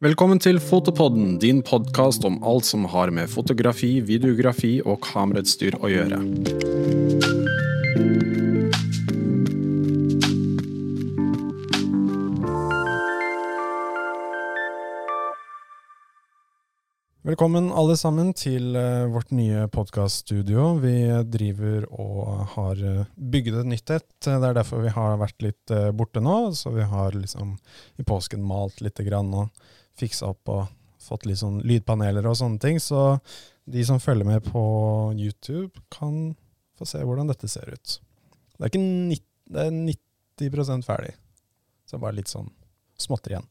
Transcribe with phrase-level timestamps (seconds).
[0.00, 5.90] Velkommen til Fotopodden, din podkast om alt som har med fotografi, videografi og kamerautstyr å
[5.92, 6.20] gjøre.
[17.28, 20.78] Velkommen alle sammen til eh, vårt nye podkaststudio.
[20.80, 20.94] Vi
[21.28, 24.08] driver og har eh, bygget et nytt et.
[24.24, 26.38] Det er derfor vi har vært litt eh, borte nå.
[26.56, 27.58] Så vi har liksom
[28.00, 29.52] i påsken malt litt grann og
[29.98, 30.68] fiksa opp og
[31.00, 32.78] fått litt sånn lydpaneler og sånne ting.
[32.82, 33.18] Så
[33.70, 34.62] de som følger med på
[35.16, 36.34] YouTube, kan
[36.78, 37.98] få se hvordan dette ser ut.
[38.56, 39.76] Det er ikke 90, det er
[40.50, 41.14] 90 ferdig.
[41.84, 42.50] Så det er bare litt sånn
[43.00, 43.46] småtter igjen.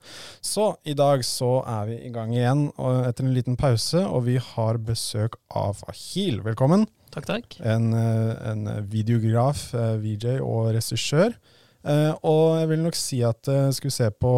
[0.45, 2.67] Så i dag så er vi i gang igjen
[3.07, 6.43] etter en liten pause, og vi har besøk av Ahil.
[6.45, 6.85] Velkommen.
[7.09, 7.57] Takk, takk.
[7.65, 11.33] En, en videograf, eh, VJ og regissør.
[11.81, 14.33] Eh, og jeg vil nok si at jeg skulle se på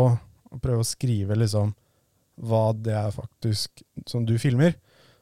[0.51, 1.73] og prøve å skrive liksom
[2.41, 4.75] hva det er faktisk som du filmer,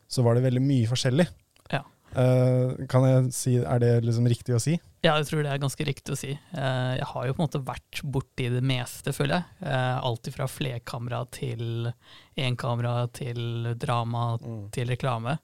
[0.10, 1.28] så var det veldig mye forskjellig.
[1.74, 1.84] Ja.
[2.10, 4.80] Uh, kan jeg si, Er det liksom riktig å si?
[5.06, 6.32] Ja, jeg tror det er ganske riktig å si.
[6.56, 9.68] Uh, jeg har jo på en måte vært borti det meste, føler jeg.
[9.68, 11.92] Uh, alt fra flerkamera til
[12.40, 14.64] enkamera til drama mm.
[14.76, 15.38] til reklame.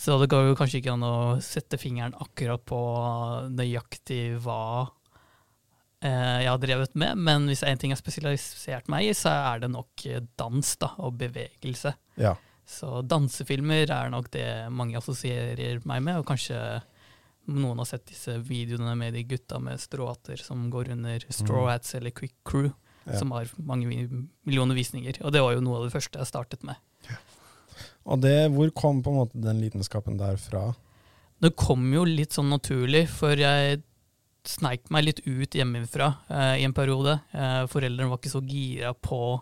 [0.00, 2.80] Så det går jo kanskje ikke an å sette fingeren akkurat på
[3.52, 4.88] nøyaktig hva
[6.00, 9.68] jeg har drevet med, men hvis én ting har spesialisert meg i, så er det
[9.72, 10.04] nok
[10.40, 11.92] dans da, og bevegelse.
[12.16, 12.32] Ja.
[12.70, 16.56] Så dansefilmer er nok det mange assosierer meg med, og kanskje
[17.50, 21.70] noen har sett disse videoene med de gutta med stråhatter som går under Straw mm.
[21.72, 22.70] Hats eller Quick Crew,
[23.04, 23.18] ja.
[23.18, 25.18] som har mange millioner visninger.
[25.24, 26.78] Og det var jo noe av det første jeg startet med.
[27.08, 27.18] Ja.
[28.10, 30.70] Og det, hvor kom på en måte den lidenskapen der fra?
[31.40, 33.80] Det kom jo litt sånn naturlig, for jeg
[34.48, 37.18] sneik meg litt ut hjemmefra eh, i en periode.
[37.32, 39.40] Eh, foreldrene var ikke så gira på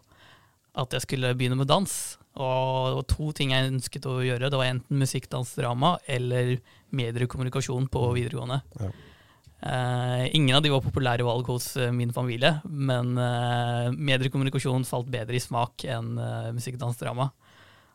[0.78, 1.92] at jeg skulle begynne med dans.
[2.38, 4.50] Og det var to ting jeg ønsket å gjøre.
[4.50, 6.58] Det var enten musikk, dans, drama eller
[6.94, 8.10] mediekommunikasjon på mm.
[8.18, 8.60] videregående.
[8.78, 8.90] Ja.
[9.58, 15.08] Uh, ingen av de var populære valg hos uh, min familie, men uh, mediekommunikasjon falt
[15.10, 17.32] bedre i smak enn uh, musikk, dans, drama.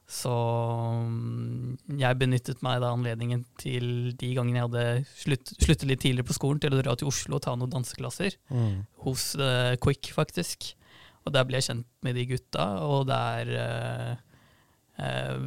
[0.10, 6.04] Så um, jeg benyttet meg da anledningen til de gangene jeg hadde slutt, sluttet litt
[6.04, 8.36] tidligere på skolen, til å dra til Oslo og ta noen danseklasser.
[8.52, 8.84] Mm.
[9.06, 9.32] Hos
[9.84, 10.74] Quick, faktisk.
[11.24, 13.54] Og der ble jeg kjent med de gutta, og der
[15.00, 15.46] eh,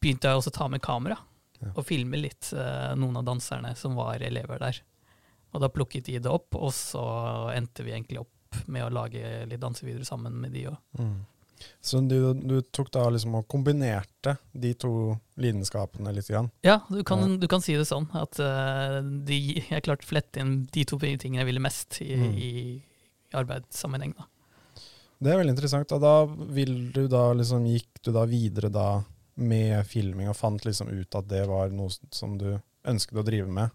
[0.00, 1.18] begynte jeg også å ta med kamera
[1.60, 1.74] ja.
[1.74, 2.50] og filme litt
[2.96, 4.80] noen av danserne som var elever der.
[5.54, 7.04] Og da plukket de det opp, og så
[7.54, 8.32] endte vi egentlig opp
[8.70, 10.76] med å lage litt dansevideoer sammen med de òg.
[10.98, 11.14] Mm.
[11.84, 16.28] Så du, du, tok da liksom og kombinerte de to lidenskapene litt?
[16.32, 16.50] Grann.
[16.64, 18.08] Ja, du kan, du kan, si det sånn.
[18.16, 22.14] At uh, de, jeg klarte å flette inn de to tingene jeg ville mest i,
[22.16, 22.38] mm.
[22.38, 22.52] i,
[23.34, 24.14] arbeidssammenheng.
[24.16, 24.28] da.
[25.24, 25.92] Det er veldig interessant.
[25.96, 28.88] Og da, du da liksom, gikk du da videre da
[29.34, 32.52] med filming og fant liksom ut at det var noe som du
[32.86, 33.72] ønsket å drive med.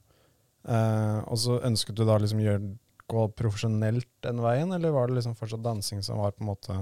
[0.67, 2.75] Uh, og så ønsket du da liksom gjøre,
[3.09, 6.75] gå profesjonelt den veien, eller var det liksom fortsatt dansing som var på en måte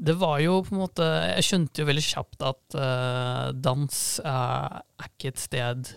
[0.00, 4.80] Det var jo på en måte Jeg skjønte jo veldig kjapt at uh, dans uh,
[4.80, 5.92] er ikke et sted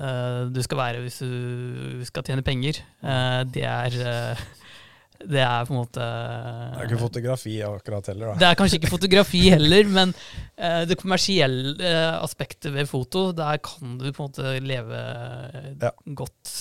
[0.00, 2.82] uh, du skal være hvis du skal tjene penger.
[3.54, 3.98] det er
[5.24, 8.34] det er på en måte Det er ikke fotografi akkurat heller, da.
[8.40, 10.12] Det er kanskje ikke fotografi heller, men
[10.88, 15.00] det kommersielle aspektet ved foto, der kan du på en måte leve
[15.80, 15.94] ja.
[16.18, 16.52] godt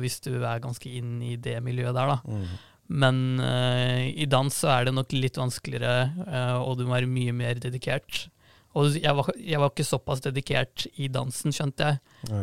[0.00, 2.22] hvis du er ganske inn i det miljøet der, da.
[2.24, 2.56] Mm.
[2.86, 7.58] Men i dans så er det nok litt vanskeligere, og du må være mye mer
[7.58, 8.28] dedikert.
[8.76, 11.98] Og jeg var, jeg var ikke såpass dedikert i dansen, skjønte jeg,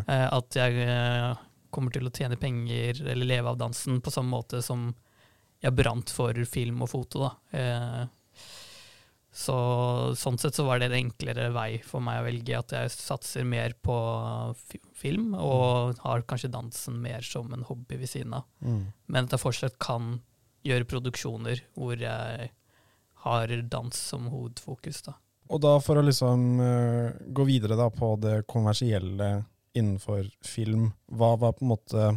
[0.09, 0.73] at jeg
[1.73, 4.89] kommer til å tjene penger eller leve av dansen på samme måte som
[5.63, 7.31] jeg brant for film og foto, da.
[9.33, 9.53] Så
[10.19, 13.47] sånn sett så var det en enklere vei for meg å velge, at jeg satser
[13.49, 13.95] mer på
[14.99, 18.45] film, og har kanskje dansen mer som en hobby ved siden av.
[18.61, 18.83] Mm.
[19.07, 20.19] Men at jeg fortsatt kan
[20.63, 22.51] gjøre produksjoner hvor jeg
[23.23, 25.15] har dans som hovedfokus, da.
[25.53, 29.43] Og da for å liksom uh, gå videre da på det kommersielle
[29.75, 32.13] innenfor film, hva var på en måte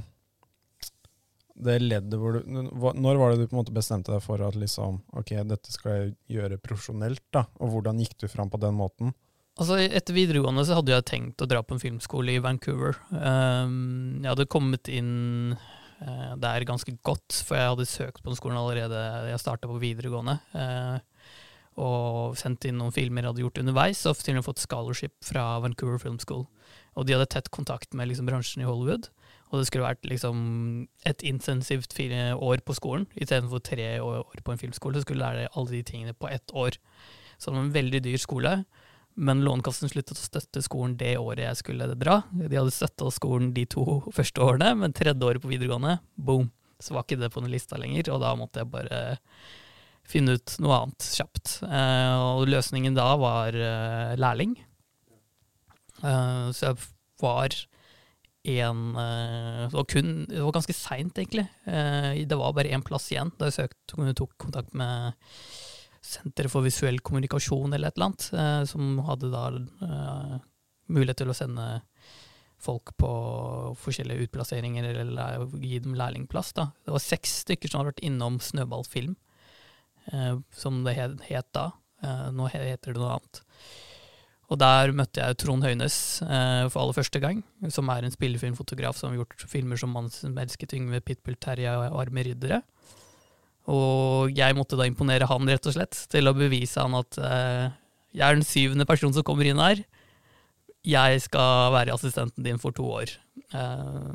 [1.56, 4.58] det leddet hvor du Når var det du på en måte bestemte deg for at
[4.60, 7.46] liksom, ok, dette skal jeg gjøre profesjonelt, da?
[7.64, 9.14] Og hvordan gikk du fram på den måten?
[9.56, 12.98] Altså, Etter videregående så hadde jeg tenkt å dra på en filmskole i Vancouver.
[13.08, 15.56] Um, jeg hadde kommet inn
[16.02, 19.00] uh, der ganske godt, for jeg hadde søkt på den skolen allerede
[19.30, 20.38] jeg starta på videregående.
[20.54, 20.98] Uh,
[21.76, 25.12] og sendt inn noen filmer jeg hadde gjort underveis, og til og med fått scholarship
[25.24, 26.46] fra Vancouver Film School.
[26.96, 29.10] Og de hadde tett kontakt med liksom, bransjen i Hollywood.
[29.50, 30.38] Og det skulle vært liksom
[31.06, 33.04] et intensivt fire år på skolen.
[33.14, 36.54] Istedenfor tre år på en filmskole, så skulle du lære alle de tingene på ett
[36.56, 36.80] år.
[37.36, 38.54] Så det var en veldig dyr skole.
[39.16, 42.18] Men Lånekassen sluttet å støtte skolen det året jeg skulle dra.
[42.36, 46.92] De hadde støtta skolen de to første årene, men tredje året på videregående, boom, så
[46.92, 48.10] var ikke det på den lista lenger.
[48.12, 49.00] Og da måtte jeg bare
[50.06, 51.58] finne ut noe annet kjapt.
[51.66, 54.54] Eh, og løsningen da var eh, lærling.
[56.02, 56.78] Eh, så jeg
[57.22, 57.56] var
[58.46, 61.48] en var kun Det var ganske seint, egentlig.
[61.66, 65.16] det var bare én plass igjen da jeg søkte, tok kontakt med
[66.06, 70.36] Senter for visuell kommunikasjon eller et eller annet, eh, som hadde da eh,
[70.94, 71.66] mulighet til å sende
[72.62, 73.10] folk på
[73.80, 76.54] forskjellige utplasseringer eller gi dem lærlingplass.
[76.56, 76.70] Da.
[76.84, 79.16] Det var seks stykker som hadde vært innom Snøballfilm,
[80.12, 81.70] eh, som det het, da.
[82.04, 83.42] Eh, nå heter det noe annet.
[84.46, 87.42] Og der møtte jeg Trond Høines eh, for aller første gang,
[87.72, 91.74] som er en spillefilmfotograf som har gjort filmer som 'Mannen som elsket Yngve', 'Pitbull Terje'
[91.74, 92.62] og 'Arme riddere'.
[93.66, 97.66] Og jeg måtte da imponere han, rett og slett, til å bevise han at eh,
[98.16, 99.82] jeg er den syvende personen som kommer inn her.
[100.86, 103.16] Jeg skal være assistenten din for to år.
[103.50, 104.12] Eh,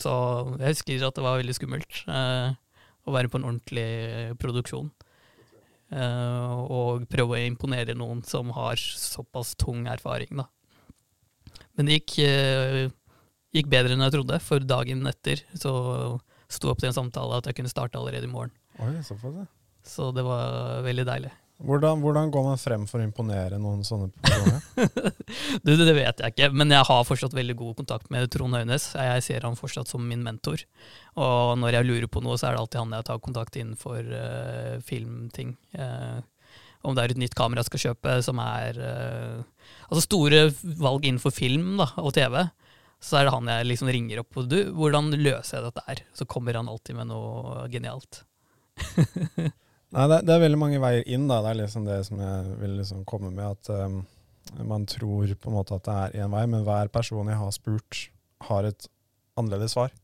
[0.00, 0.14] så
[0.56, 2.56] jeg husker at det var veldig skummelt eh,
[3.04, 3.90] å være på en ordentlig
[4.42, 4.92] produksjon.
[5.86, 10.48] og prøve å imponere noen som har såpass tung erfaring, da.
[11.78, 12.16] Men det gikk,
[13.54, 15.76] gikk bedre enn jeg trodde, for dagen etter så
[16.50, 18.50] sto opp til en samtale at jeg kunne starte allerede i morgen.
[18.82, 19.46] Oi, såpass, ja.
[19.86, 21.32] Så det var veldig deilig.
[21.56, 25.14] Hvordan, hvordan, går man frem for å imponere noen sånne personer?
[25.64, 28.90] du, det vet jeg ikke, men jeg har fortsatt veldig god kontakt med Trond Høines.
[28.92, 30.66] Jeg ser han fortsatt som min mentor.
[31.16, 34.12] Og når jeg lurer på noe, så er det alltid han jeg tar kontakt innenfor
[34.12, 35.56] uh, filmting.
[35.72, 36.20] Uh,
[36.84, 40.44] om det er et nytt kamera jeg skal kjøpe, som er uh, Altså store
[40.76, 42.42] valg innenfor film da, og TV.
[43.00, 46.04] Så er det han jeg liksom ringer opp og du, hvordan løser jeg dette her?
[46.16, 48.26] Så kommer han alltid med noe genialt.
[49.96, 51.28] Nei, det, det, er veldig mange veier inn.
[51.30, 51.40] da.
[51.44, 53.56] Det er liksom det som jeg vil liksom komme med.
[53.56, 54.02] At um,
[54.66, 57.54] man tror på en måte at det er én vei, men hver person jeg har
[57.54, 58.02] spurt,
[58.50, 58.88] har et
[59.38, 59.94] annerledes svar.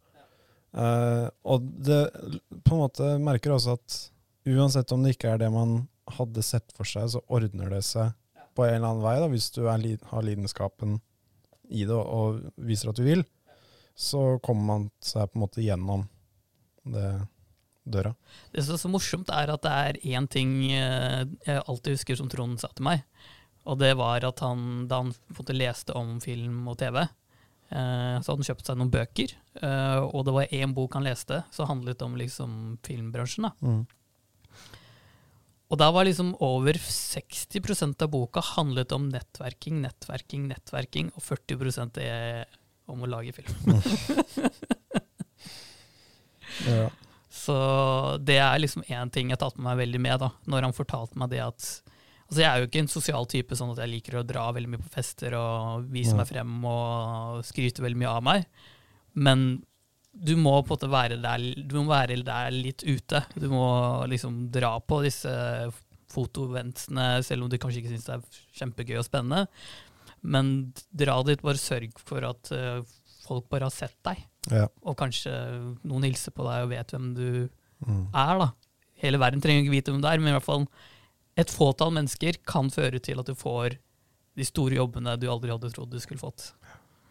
[0.73, 2.07] Uh, og det
[2.65, 3.99] på en måte merker også at
[4.49, 5.83] uansett om det ikke er det man
[6.17, 8.15] hadde sett for seg, så ordner det seg
[8.57, 9.17] på en eller annen vei.
[9.21, 10.99] da, Hvis du er, har lidenskapen
[11.73, 13.25] i det og, og viser at du vil,
[13.95, 16.07] så kommer man seg på en måte gjennom
[16.89, 17.09] det
[17.85, 18.15] døra.
[18.53, 22.19] Det som er så morsomt, er at det er én ting eh, jeg alltid husker
[22.19, 23.03] som Trond sa til meg.
[23.69, 25.13] Og det var at han, da han
[25.55, 29.35] leste om film og TV, eh, så hadde han kjøpt seg noen bøker.
[29.63, 33.49] Eh, og det var én bok han leste som handlet om liksom, filmbransjen.
[33.49, 33.53] da.
[33.63, 33.85] Mm.
[35.73, 42.03] Og da var liksom over 60% av boka handlet om nettverking, nettverking, nettverking, og 40
[42.03, 42.45] er
[42.93, 43.55] om å lage film.
[46.69, 46.91] ja.
[47.43, 47.57] Så
[48.23, 51.19] det er liksom én ting jeg tatt med meg veldig med, da, når han fortalte
[51.19, 51.73] meg det at
[52.33, 54.71] Altså, jeg er jo ikke en sosial type sånn at jeg liker å dra veldig
[54.73, 58.47] mye på fester og vise meg frem og skryte veldig mye av meg,
[59.13, 59.43] men
[60.13, 63.23] du må på en måte være der, du må være der litt ute.
[63.37, 63.67] Du må
[64.09, 65.33] liksom dra på disse
[66.13, 69.47] fotoventsene, selv om du kanskje ikke syns det er kjempegøy og spennende.
[70.23, 72.85] Men dra dit, bare sørg for at uh,
[73.33, 74.23] folk bare har sett deg.
[74.53, 74.67] Ja.
[74.87, 75.33] Og kanskje
[75.83, 77.29] noen hilser på deg og vet hvem du
[77.87, 78.05] mm.
[78.09, 78.35] er.
[78.45, 78.51] da.
[79.03, 80.69] Hele verden trenger ikke vite hvem du er, men i hvert fall
[81.41, 83.79] et fåtall mennesker kan føre til at du får
[84.37, 86.53] de store jobbene du aldri hadde trodd du skulle fått.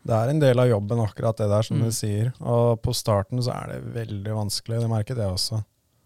[0.01, 1.83] Det er en del av jobben, akkurat det der, som mm.
[1.85, 2.31] du sier.
[2.39, 4.79] Og på starten så er det veldig vanskelig.
[4.81, 5.61] Det merket jeg også.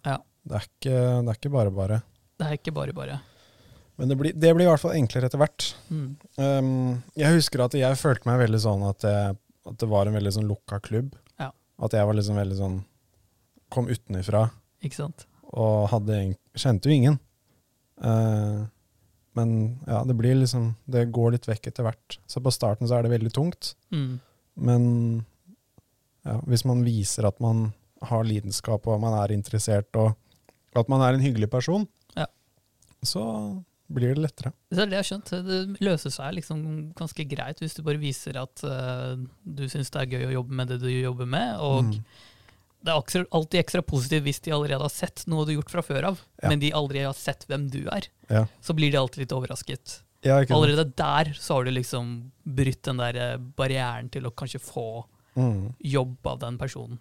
[0.08, 0.18] Ja.
[0.44, 2.02] Det, er ikke, det er ikke bare bare.
[2.36, 3.22] Det er ikke bare bare.
[3.96, 5.70] Men det blir, det blir i hvert fall enklere etter hvert.
[5.88, 6.10] Mm.
[6.36, 6.72] Um,
[7.16, 10.34] jeg husker at jeg følte meg veldig sånn at jeg at det var en veldig
[10.38, 11.16] sånn lukka klubb.
[11.42, 11.52] Ja.
[11.84, 12.84] At jeg var liksom veldig sånn
[13.74, 14.46] Kom utenifra
[14.86, 15.26] Ikke sant?
[15.56, 17.16] og hadde, kjente jo ingen.
[17.98, 18.68] Uh,
[19.36, 19.50] men
[19.88, 22.18] ja, det blir liksom Det går litt vekk etter hvert.
[22.28, 23.74] Så på starten så er det veldig tungt.
[23.94, 24.20] Mm.
[24.68, 24.86] Men
[26.26, 27.70] ja, hvis man viser at man
[28.06, 30.16] har lidenskap, og man er interessert, og
[30.76, 31.86] at man er en hyggelig person,
[32.18, 32.28] ja.
[33.06, 33.24] så
[33.96, 34.52] blir det lettere.
[34.70, 35.34] Det er det jeg har skjønt.
[35.48, 36.62] Det løser seg liksom
[36.98, 40.60] ganske greit hvis du bare viser at uh, du syns det er gøy å jobbe
[40.60, 41.56] med det du jobber med.
[41.64, 42.00] Og mm.
[42.86, 45.86] det er alltid ekstra positivt hvis de allerede har sett noe du har gjort fra
[45.86, 46.52] før av, ja.
[46.52, 48.10] men de aldri har sett hvem du er.
[48.30, 48.46] Ja.
[48.64, 50.02] Så blir de alltid litt overrasket.
[50.26, 54.58] Ja, allerede der så har du liksom brutt den der eh, barrieren til å kanskje
[54.64, 55.04] få
[55.38, 55.76] mm.
[55.86, 56.98] jobb av den personen.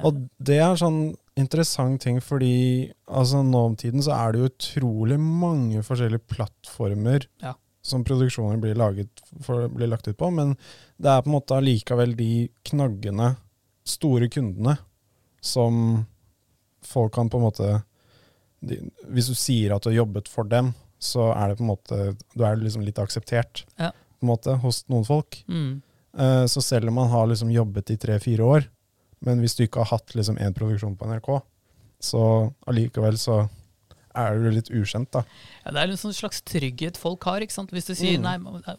[0.00, 1.02] Og det er sånn
[1.38, 7.54] interessant ting, fordi altså, nå om tiden så er det utrolig mange forskjellige plattformer ja.
[7.84, 10.54] som produksjoner blir, laget for, blir, lagt ut på, men
[11.00, 12.32] det er på en måte allikevel de
[12.68, 13.34] knaggene
[13.88, 14.76] store kundene
[15.42, 16.04] som
[16.86, 17.70] folk kan på en måte
[18.62, 18.78] de,
[19.10, 20.70] Hvis du sier at du har jobbet for dem,
[21.02, 21.96] så er det på en måte
[22.30, 23.90] Du er liksom litt akseptert Ja.
[23.90, 25.40] på en måte hos noen folk.
[25.48, 25.80] Mm.
[26.14, 28.68] Uh, så selv om man har liksom jobbet i tre-fire år,
[29.24, 31.40] men hvis du ikke har hatt liksom én produksjon på NRK,
[32.02, 33.44] så allikevel så
[34.14, 35.22] er du litt ukjent, da.
[35.64, 37.40] Ja, det er en sånn slags trygghet folk har.
[37.40, 37.70] ikke sant?
[37.72, 38.22] Hvis du sier Mm.
[38.26, 38.34] nei,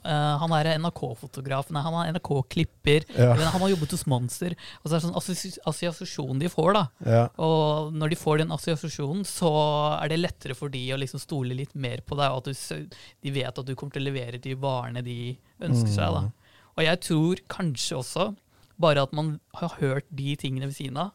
[0.06, 3.34] eh, han er NRK-fotograf, nei, han er NRK-klipper, Ja.
[3.34, 4.54] han har jobbet hos Monster.
[4.86, 6.88] Og så er det sånn assosi- assosiasjon de får, da.
[7.04, 7.28] Ja.
[7.40, 11.56] Og når de får den assosiasjonen, så er det lettere for de å liksom stole
[11.56, 12.88] litt mer på deg, og at du,
[13.24, 16.14] de vet at du kommer til å levere de varene de ønsker seg.
[16.14, 16.22] da.
[16.22, 16.34] Mm.
[16.78, 18.36] Og jeg tror kanskje også
[18.80, 21.12] bare at man har hørt de tingene ved siden av,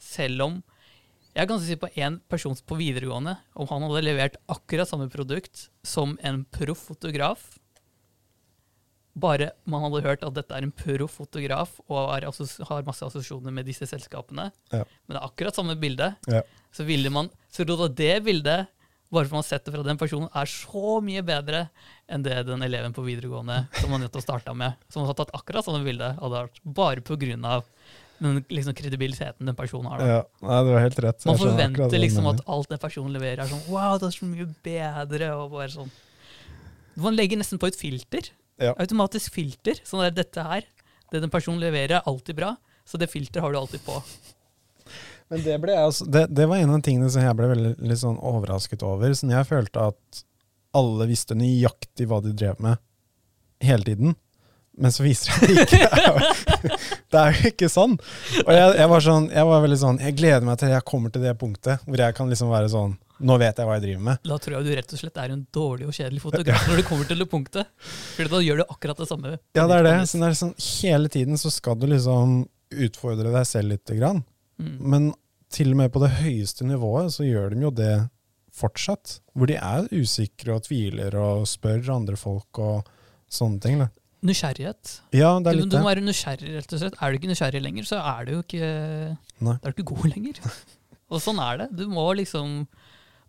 [0.00, 0.62] selv om
[1.36, 5.68] jeg kan si på en person på videregående, om han hadde levert akkurat samme produkt
[5.86, 7.44] som en proff fotograf,
[9.20, 12.26] bare man hadde hørt at dette er en proff fotograf og er,
[12.70, 14.84] har masse assosiasjoner med disse selskapene, Ja.
[15.06, 16.42] men det er akkurat samme bilde, Ja.
[16.72, 18.68] så ville man så at det bildet,
[19.10, 21.64] bare for man har sett det fra den personen, er så mye bedre
[22.10, 25.66] enn det den eleven på videregående som man nettopp starta med, som har tatt akkurat
[25.66, 27.66] sånne bilder, hadde vært bare av
[28.20, 30.02] den liksom, kredibiliteten den personen har.
[30.04, 30.20] Ja.
[30.44, 31.24] Nei, du har helt rett.
[31.26, 34.48] Man forventer liksom at alt den personen leverer, er sånn Wow, det er så mye
[34.66, 35.30] bedre.
[35.38, 35.92] og bare sånn.
[37.00, 38.28] Man legger nesten på et filter.
[38.60, 38.74] Ja.
[38.76, 39.80] Automatisk filter.
[39.88, 40.68] Sånn at dette her,
[41.10, 42.52] det den personen leverer, er alltid bra.
[42.84, 43.96] Så det filteret har du alltid på.
[45.30, 48.18] Men det, jeg det, det var en av tingene som jeg ble veldig litt sånn
[48.18, 49.12] overrasket over.
[49.14, 50.24] Sånn jeg følte at
[50.76, 52.80] alle visste nøyaktig hva de drev med
[53.62, 54.16] hele tiden.
[54.80, 56.78] Men så viser det seg ikke.
[57.10, 57.96] Det er jo ikke sånn.
[58.44, 61.12] Og jeg, jeg var sånn, jeg var veldig sånn Jeg gleder meg til jeg kommer
[61.12, 62.94] til det punktet hvor jeg kan liksom være sånn
[63.26, 64.20] Nå vet jeg hva jeg driver med.
[64.24, 66.84] Da tror jeg du rett og slett er en dårlig og kjedelig fotograf når du
[66.88, 67.68] kommer til det punktet.
[68.14, 69.34] For da gjør du akkurat det samme.
[69.58, 69.96] Ja, det er det.
[70.08, 72.38] Så det er sånn, hele tiden så skal du liksom
[72.86, 74.22] utfordre deg selv lite grann.
[74.60, 74.72] Mm.
[74.92, 75.10] Men
[75.50, 77.94] til og med på det høyeste nivået så gjør de jo det
[78.54, 79.18] fortsatt.
[79.34, 82.88] Hvor de er usikre og tviler og spør andre folk og
[83.30, 83.80] sånne ting.
[83.82, 83.88] Da.
[84.26, 84.96] Nysgjerrighet.
[85.16, 86.98] Ja, det er Du, litt du må være nysgjerrig, rett og slett.
[87.00, 88.70] Er du ikke nysgjerrig lenger, så er du jo ikke,
[89.46, 89.56] Nei.
[89.56, 90.42] er du ikke god lenger.
[91.10, 91.68] Og sånn er det.
[91.74, 92.60] Du må liksom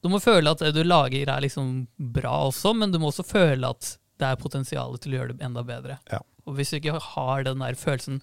[0.03, 3.25] Du må føle at det du lager er liksom bra også, men du må også
[3.25, 5.97] føle at det er potensial til å gjøre det enda bedre.
[6.11, 6.19] Ja.
[6.45, 8.19] Og hvis du ikke har den der følelsen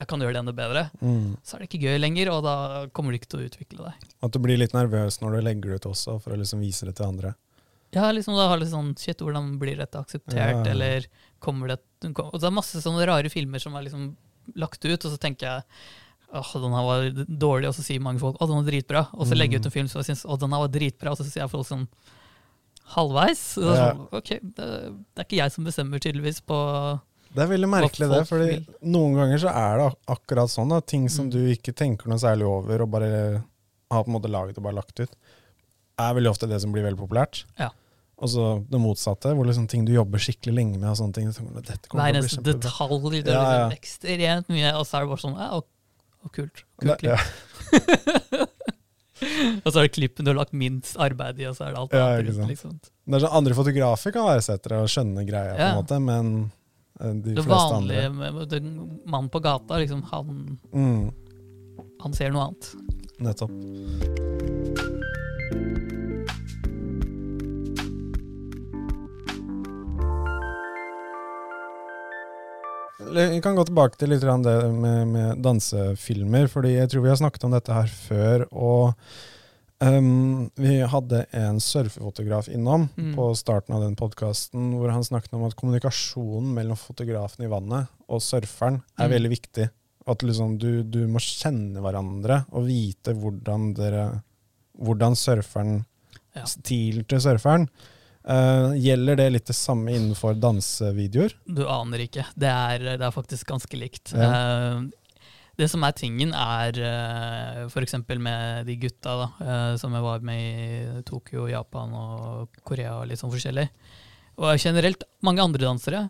[0.00, 1.36] jeg kan gjøre det enda bedre, Mm.
[1.44, 3.94] så er det ikke gøy lenger, og da kommer du ikke til å utvikle deg.
[4.22, 6.84] At du blir litt nervøs når du legger det ut også, for å liksom vise
[6.86, 7.34] det til andre.
[7.92, 10.64] Ja, liksom da har litt sånn Shit, hvordan blir dette akseptert?
[10.64, 10.70] Ja.
[10.72, 11.04] Eller
[11.40, 11.78] kommer det
[12.16, 14.16] Og det er masse sånne rare filmer som er liksom
[14.56, 15.62] lagt ut, og så tenker jeg
[16.34, 19.02] Åh, den her var dårlig, og så sier mange folk å, den var dritbra.
[19.12, 21.10] Og så legger jeg ut en film som jeg syns å, den her var dritbra,
[21.12, 21.86] og så sier jeg folk sånn
[22.96, 23.42] halvveis.
[23.54, 23.92] Så Ja.
[23.92, 24.66] sånn, ok, det,
[25.12, 26.56] det er ikke jeg som bestemmer, tydeligvis, på
[27.34, 28.64] Det er veldig merkelig det, fordi vil.
[28.92, 30.68] noen ganger så er det ak- akkurat sånn.
[30.68, 31.30] Da, ting som Mm.
[31.32, 33.42] du ikke tenker noe særlig over, og bare
[33.90, 35.14] har på en måte laget og bare lagt ut,
[35.98, 37.44] er veldig ofte det som blir veldig populært.
[37.58, 37.70] Ja.
[38.22, 41.28] Og så det motsatte, hvor liksom ting du jobber skikkelig lenge med, og sånne ting.
[41.32, 43.22] Så tenker Dette kommer hver eneste detalj.
[43.24, 43.68] Det Ja, ja.
[43.68, 45.64] liksom ekstremt mye, og så er det bare sånn ja, og,
[46.24, 46.62] og kult.
[46.78, 47.16] Kult klipp.
[47.16, 48.46] ja.
[49.62, 51.78] Og så er det klippen du har lagt minst arbeid i, og så er det
[51.78, 52.80] alt Ja, annet Liksom.
[52.82, 56.32] Det er sånn, andre fotografer kan være settere og skjønne greia, på en måte, men
[57.02, 58.60] de Det vanlige andre
[59.04, 61.10] mannen på gata, liksom, han, mm,
[62.02, 62.72] han ser noe annet.
[63.22, 63.50] Nettopp.
[73.12, 77.20] Vi kan gå tilbake til litt det med, med dansefilmer, fordi jeg tror vi har
[77.20, 78.46] snakket om dette her før.
[78.52, 78.94] og
[79.82, 83.14] ehm, Vi hadde en surfefotograf innom Mm.
[83.16, 87.88] på starten av den podkasten, hvor han snakket om at kommunikasjonen mellom fotografen i vannet
[88.08, 89.14] og surferen er Mm.
[89.16, 89.70] veldig viktig.
[90.06, 94.22] At liksom du, du må kjenne hverandre og vite hvordan dere
[94.82, 95.84] Hvordan surferen
[96.34, 96.44] Ja.
[96.48, 97.68] Stilen til surferen.
[98.24, 101.34] Uh, gjelder det litt det samme innenfor dansevideoer?
[101.46, 102.24] Du aner ikke.
[102.38, 104.12] Det er, det er faktisk ganske likt.
[104.14, 104.30] Ja.
[104.30, 104.80] Eh,
[105.62, 107.96] det som er tingen, er uh, f.eks.
[108.18, 113.06] med de gutta da, eh, som jeg var med i Tokyo, Japan og Korea og
[113.10, 113.68] litt sånn forskjellig.
[114.42, 116.02] Og generelt mange andre dansere,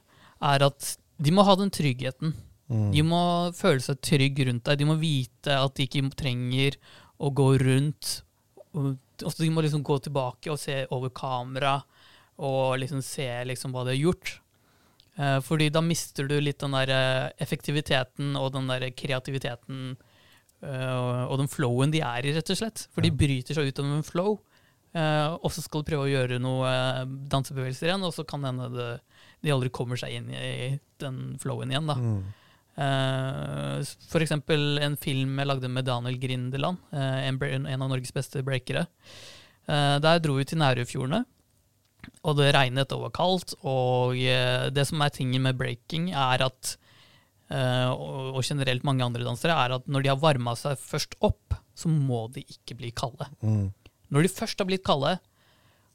[0.42, 2.34] er at de må ha den tryggheten.
[2.72, 2.90] Mm.
[2.94, 3.22] De må
[3.56, 4.80] føle seg trygg rundt deg.
[4.80, 6.78] De må vite at de ikke trenger
[7.22, 8.14] å gå rundt.
[8.72, 11.76] Ofte de må liksom gå tilbake og se over kamera
[12.42, 14.38] og liksom se liksom hva de har gjort.
[15.20, 19.92] Eh, fordi da mister du litt den der eh, effektiviteten og den der kreativiteten
[20.64, 22.86] eh, og den flowen de er i, rett og slett.
[22.94, 24.40] For de bryter seg ut av en flow.
[24.92, 26.68] og så skal du prøve å gjøre noe
[27.32, 29.00] dansebevegelser igjen, og så kan det hende det-
[29.40, 31.86] de aldri kommer seg inn i den flowen igjen.
[31.88, 31.94] da.
[31.96, 33.94] Mm.
[34.12, 38.86] For eksempel en film jeg lagde med Daniel Grindeland, en, av Norges beste breakere.
[39.66, 41.24] Der dro vi til Nærøyfjordene,
[42.22, 43.56] og det regnet og var kaldt.
[43.66, 44.14] Og
[44.74, 46.76] det som er tingen med breaking, er at
[47.52, 51.58] og, og generelt mange andre dansere, er at når de har varma seg først opp,
[51.76, 53.26] så må de ikke bli kalde.
[53.44, 53.66] Mm.
[54.14, 55.18] Når de først har blitt kalde,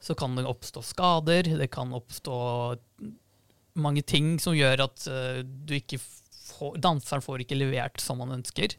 [0.03, 2.35] så kan det oppstå skader, det kan oppstå
[3.81, 5.07] mange ting som gjør at
[5.41, 8.77] du ikke får, danseren får ikke levert som han ønsker,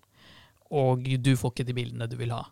[0.70, 2.44] og du får ikke de bildene du vil ha.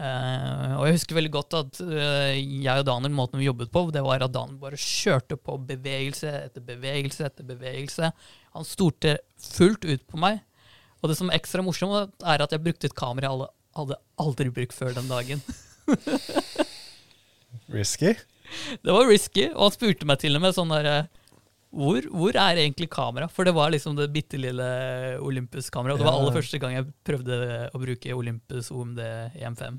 [0.00, 3.82] Uh, og jeg husker veldig godt at uh, jeg og Daniel, måten vi jobbet på,
[3.92, 8.08] det var at Daniel bare kjørte på bevegelse etter bevegelse etter bevegelse.
[8.56, 10.40] Han stolte fullt ut på meg.
[11.00, 14.00] Og det som er ekstra morsomt, er at jeg brukte et kamera jeg hadde, hadde
[14.24, 15.44] aldri brukt før den dagen.
[17.76, 18.14] risky?
[18.80, 21.02] Det var risky, og han spurte meg til og med sånn derre
[21.70, 23.28] hvor, hvor, er egentlig kamera?
[23.30, 24.64] For det var liksom det bitte lille
[25.22, 26.00] Olympus-kameraet.
[26.00, 27.36] Og det var aller første gang jeg prøvde
[27.70, 28.98] å bruke Olympus OMD
[29.38, 29.78] EM5.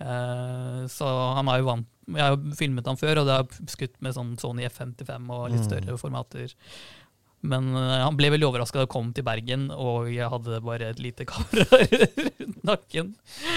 [0.00, 3.98] Uh, så han er jo vant Jeg har filmet han før, og det har skutt
[4.00, 5.66] med sånn Sony F55 og litt mm.
[5.68, 6.54] større formater.
[7.46, 10.90] Men uh, han ble veldig overraska da jeg kom til Bergen, og jeg hadde bare
[10.94, 13.14] et lite kamera rundt nakken.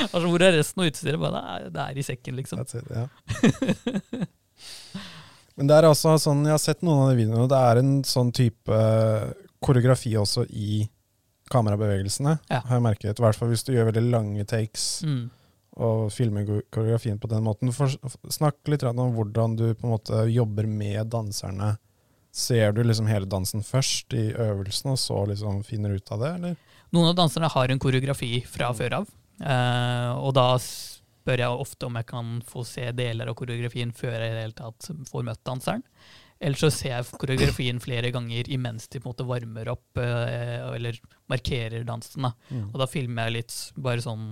[0.09, 1.19] Altså, hvor er resten av utstyret?
[1.23, 2.61] Bare, det er i sekken, liksom.
[2.61, 3.07] That's it, ja.
[5.57, 7.93] Men det er altså sånn, jeg har sett noen av de videoene, det er en
[8.07, 8.77] sånn type
[9.63, 10.83] koreografi også i
[11.53, 12.61] kamerabevegelsene, ja.
[12.65, 13.19] har jeg merket.
[13.19, 15.23] I hvert fall hvis du gjør veldig lange takes mm.
[15.73, 17.71] Og filme koreografien på den måten.
[17.73, 17.91] For,
[18.29, 21.75] snakk litt om hvordan du på en måte jobber med danserne.
[22.33, 26.31] Ser du liksom hele dansen først i øvelsen, og så liksom finner ut av det,
[26.39, 26.55] eller?
[26.93, 28.77] Noen av danserne har en koreografi fra mm.
[28.77, 33.37] før av, uh, og da spør jeg ofte om jeg kan få se deler av
[33.37, 35.85] koreografien før jeg i det hele tatt får møtt danseren.
[36.43, 40.59] Eller så ser jeg koreografien flere ganger imens de på en måte varmer opp eh,
[40.75, 40.97] eller
[41.31, 42.27] markerer dansen.
[42.27, 42.33] Da.
[42.51, 42.65] Mm.
[42.71, 44.25] Og da filmer jeg litt, bare sånn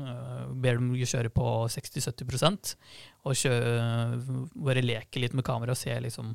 [0.00, 2.74] uh, Ber dem kjøre på 60-70
[3.26, 3.70] og kjøre,
[4.66, 6.34] bare leke litt med kamera og se liksom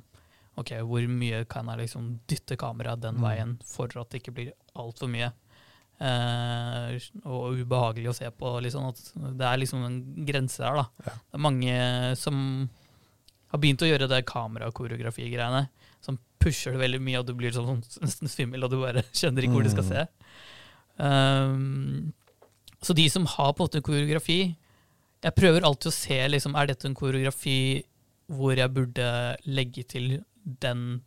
[0.59, 3.23] ok, hvor mye kan jeg liksom dytte kameraet den mm.
[3.23, 5.31] veien for at det ikke blir altfor mye.
[6.01, 6.97] Uh,
[7.29, 8.55] og ubehagelig å se på.
[8.65, 8.87] Liksom,
[9.37, 10.81] det er liksom en grense der.
[10.81, 11.07] da.
[11.07, 11.17] Ja.
[11.19, 11.75] Det er mange
[12.19, 12.37] som
[13.51, 15.65] har begynt å gjøre det kamerakoreografi-greiene.
[16.01, 19.45] Som pusher det veldig mye, og du blir sånn, nesten svimmel, og du bare skjønner
[19.45, 19.91] ikke hvor du skal mm.
[19.91, 20.07] se.
[21.01, 22.11] Um,
[22.81, 24.35] så de som har på en måte koreografi
[25.23, 27.81] Jeg prøver alltid å se liksom, er dette en koreografi
[28.31, 29.07] hvor jeg burde
[29.47, 31.01] legge til den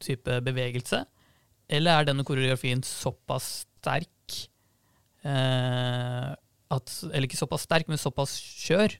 [0.00, 1.02] type bevegelse,
[1.70, 4.36] eller er denne koreografien såpass sterk
[5.24, 6.30] eh,
[6.70, 8.94] at, Eller ikke såpass sterk, men såpass skjør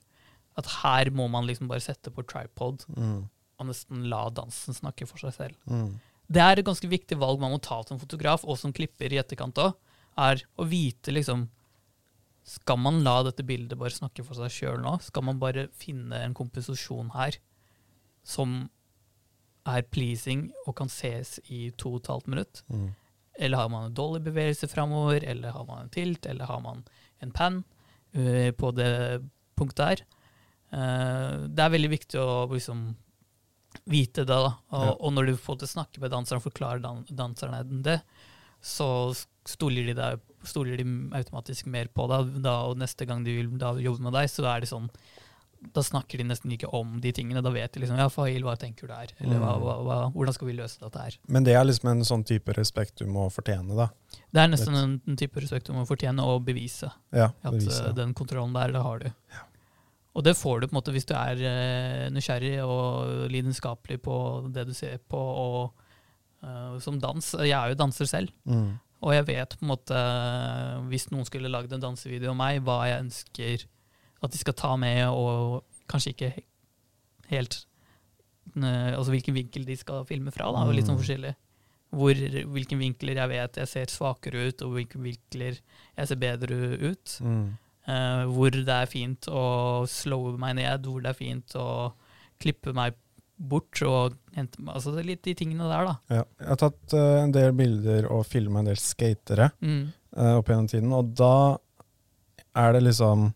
[0.61, 3.20] at her må man liksom bare sette på tripod mm.
[3.61, 5.59] og nesten la dansen snakke for seg selv.
[5.70, 5.94] Mm.
[6.31, 9.18] Det er et ganske viktig valg man må ta som fotograf og som klipper i
[9.23, 9.75] etterkant òg,
[10.20, 11.49] er å vite liksom
[12.51, 14.96] Skal man la dette bildet bare snakke for seg sjøl nå?
[15.05, 17.37] Skal man bare finne en komposisjon her
[18.27, 18.64] som
[19.68, 22.62] er pleasing og kan ses i to og et halvt minutt?
[22.73, 22.88] Mm.
[23.38, 26.83] Eller har man en dårlig bevegelse framover, eller har man en tilt, eller har man
[27.23, 27.62] en pan
[28.16, 29.23] uh, på det
[29.57, 30.03] punktet her.
[30.71, 32.91] Uh, det er veldig viktig å liksom
[33.91, 34.53] vite det, da.
[34.75, 34.97] Og, ja.
[34.99, 38.01] og når du får til å snakke med danseren og forklare dan danserne det,
[38.61, 38.87] så
[39.49, 42.37] stoler de, der, stoler de automatisk mer på deg.
[42.45, 43.51] Da, og neste gang de vil
[43.85, 44.91] jobbe med deg, så er det sånn
[45.61, 47.43] da snakker de nesten ikke om de tingene.
[47.45, 49.13] Da vet de liksom ja, Fahil, hva tenker du her?
[49.21, 51.19] Eller hva, hva, hva, hvordan skal vi løse dette her?
[51.29, 53.91] Men det er liksom en sånn type respekt du må fortjene, da?
[54.33, 56.89] Det er nesten en, en type respekt du må fortjene og bevise.
[57.13, 57.77] Ja, bevise.
[57.77, 59.11] At uh, den kontrollen der, det har du.
[59.35, 59.45] Ja.
[60.11, 64.14] Og det får du på en måte hvis du er uh, nysgjerrig og lidenskapelig på
[64.51, 65.70] det du ser på, og
[66.42, 67.35] uh, som dans.
[67.38, 68.33] Jeg er jo danser selv.
[68.44, 68.75] Mm.
[69.01, 70.01] Og jeg vet på en måte,
[70.90, 73.68] hvis noen skulle lagd en dansevideo om meg, hva jeg ønsker
[74.20, 76.33] at de skal ta med, og kanskje ikke
[77.31, 77.62] helt
[78.59, 81.05] uh, Altså hvilken vinkel de skal filme fra, da, og litt sånn mm.
[81.05, 81.35] forskjellig.
[81.90, 82.20] Hvor,
[82.55, 87.16] hvilke vinkler jeg vet jeg ser svakere ut, og hvilke vinkler jeg ser bedre ut.
[87.23, 87.49] Mm.
[87.88, 89.45] Uh, hvor det er fint å
[89.88, 91.69] slowe meg ned, hvor det er fint å
[92.40, 92.99] klippe meg
[93.40, 95.95] bort og hente meg Altså er litt de tingene der, da.
[96.12, 96.25] Ja.
[96.43, 99.83] Jeg har tatt uh, en del bilder og filma en del skatere mm.
[100.19, 101.35] uh, opp gjennom tiden, og da
[102.61, 103.31] er det liksom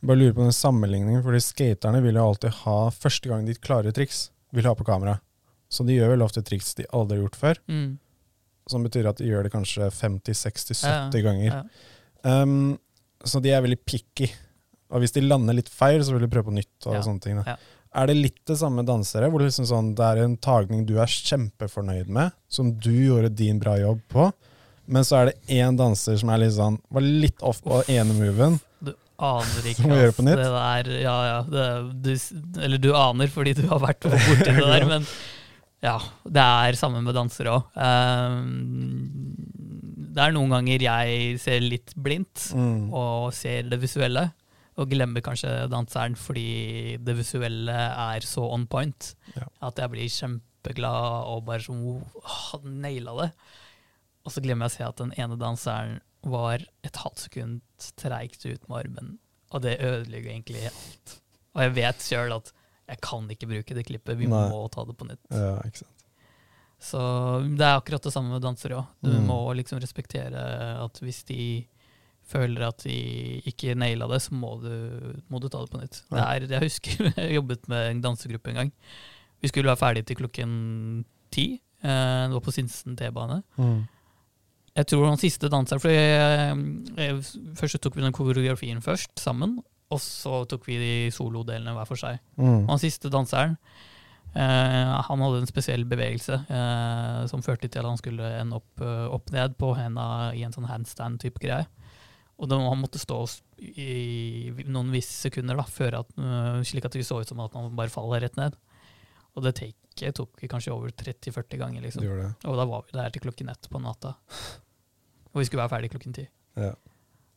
[0.00, 3.92] bare lurer på den sammenligningen, fordi skaterne vil jo alltid ha første gang de klarer
[3.92, 5.18] triks, vil ha på kamera.
[5.70, 7.60] Så de gjør vel ofte triks de aldri har gjort før.
[7.70, 7.90] Mm.
[8.70, 11.58] Som betyr at de gjør det kanskje 50-60-70 ja, ganger.
[11.58, 12.40] Ja.
[12.42, 12.78] Um,
[13.24, 14.30] så de er veldig picky.
[14.90, 16.74] Og hvis de lander litt feil, så vil de prøve på nytt.
[16.86, 17.02] og ja.
[17.06, 17.42] sånne ting.
[17.90, 20.96] Er det litt det samme dansere, hvor det, liksom sånn, det er en tagning du
[21.02, 24.28] er kjempefornøyd med, som du gjorde din bra jobb på,
[24.90, 28.14] men så er det én danser som er litt sånn, var litt off på ene
[28.14, 28.58] moven?
[28.82, 30.40] Du aner ikke Som å gjøre på nytt?
[30.40, 31.36] det der Ja, ja.
[31.50, 31.66] Det,
[32.06, 32.10] du,
[32.62, 35.06] eller du aner fordi du har vært borti det der, men
[35.84, 35.96] ja.
[36.24, 37.68] Det er samme med dansere òg.
[40.10, 42.88] Det er noen ganger jeg ser litt blindt Mm.
[42.92, 44.32] og ser det visuelle,
[44.80, 49.46] og glemmer kanskje danseren fordi det visuelle er så on point Ja.
[49.68, 53.32] at jeg blir kjempeglad og bare sånn oh, naila det.
[54.24, 57.60] Og så glemmer jeg å se at den ene danseren var et halvt sekund
[57.96, 59.18] treigt ut med armen,
[59.52, 61.14] og det ødelegger egentlig alt.
[61.54, 62.52] Og jeg vet sjøl at
[62.90, 64.48] jeg kan ikke bruke det klippet, vi Nei.
[64.50, 65.22] må ta det på nytt.
[65.30, 65.99] Ja, ikke sant.
[66.80, 66.98] Så
[67.58, 68.86] det er akkurat det samme med dansere òg.
[69.04, 69.26] Du Mm.
[69.28, 70.40] må liksom respektere
[70.84, 71.66] at hvis de
[72.30, 76.02] føler at de ikke naila det, så må du, må du ta det på nytt.
[76.10, 78.72] Det er, jeg husker jeg jobbet med en dansegruppe en gang.
[79.42, 81.60] Vi skulle være ferdige til klokken ti.
[81.82, 83.42] Eh, Det var på Sinsen T-bane.
[83.58, 83.88] Mm.
[84.76, 86.56] Jeg tror han siste danseren For jeg,
[86.96, 87.14] jeg,
[87.58, 89.58] først tok vi den koreografien først, sammen.
[89.90, 92.20] Og så tok vi de solodelene hver for seg.
[92.38, 92.62] Mm.
[92.64, 93.56] Og han siste danseren,
[94.38, 99.06] han hadde en spesiell bevegelse eh, som førte til at han skulle ende opp eh,
[99.10, 101.66] opp ned på henda i en sånn handstand-type greie.
[102.40, 103.18] Og da, han måtte stå
[103.60, 107.56] i noen visse sekunder da, før at, eh, slik at det så ut som at
[107.58, 108.56] han bare faller rett ned.
[109.36, 111.84] Og det taket tok vi kanskje over 30-40 ganger.
[111.84, 112.06] Liksom.
[112.06, 112.30] det.
[112.48, 114.14] Og da var vi der til klokken ett på natta.
[115.30, 116.24] Og vi skulle være ferdig klokken ti.
[116.58, 116.72] Ja.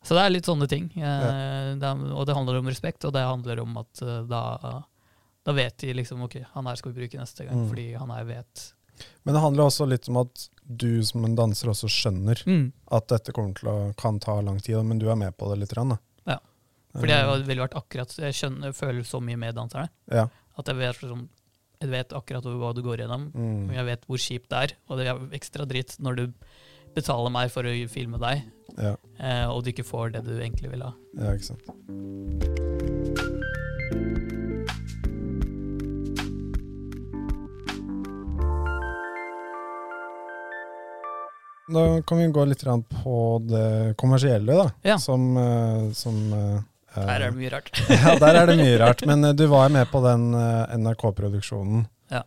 [0.04, 0.90] Så det er litt sånne ting.
[0.96, 4.42] Eh, det og det handler om respekt, og det handler om at eh, da,
[5.44, 7.68] da vet de liksom ok, han her skal vi bruke neste gang, Mm.
[7.68, 8.62] fordi han her vet
[9.26, 12.72] Men det handler også litt om at du som en danser også skjønner mm.
[12.94, 15.58] at dette kommer til å, kan ta lang tid, men du er med på det
[15.60, 15.72] litt.
[15.76, 15.98] Rann, Da.
[16.26, 16.38] Ja.
[16.94, 20.28] Fordi jeg ville har veldig vært akkurat Jeg skjønner, føler så mye med danserne ja.
[20.56, 21.28] at jeg vet, sånn,
[21.82, 23.72] jeg vet akkurat hva du går gjennom, Mm.
[23.74, 24.76] jeg vet hvor kjipt det er.
[24.88, 26.26] Og det er ekstra dritt når du
[26.94, 28.44] betaler meg for å filme deg,
[28.78, 28.94] ja.
[29.18, 30.94] eh, og du ikke får det du egentlig vil ha.
[31.18, 32.73] Ja, ikke sant.
[41.66, 43.16] Da kan vi gå litt på
[43.48, 44.70] det kommersielle, da.
[44.82, 44.98] Ja.
[44.98, 46.62] Som, eh, som eh,
[46.94, 47.70] Her er det mye rart.
[47.88, 49.04] ja, der er det mye rart.
[49.08, 50.30] Men eh, du var med på den
[50.84, 52.22] NRK-produksjonen Ja.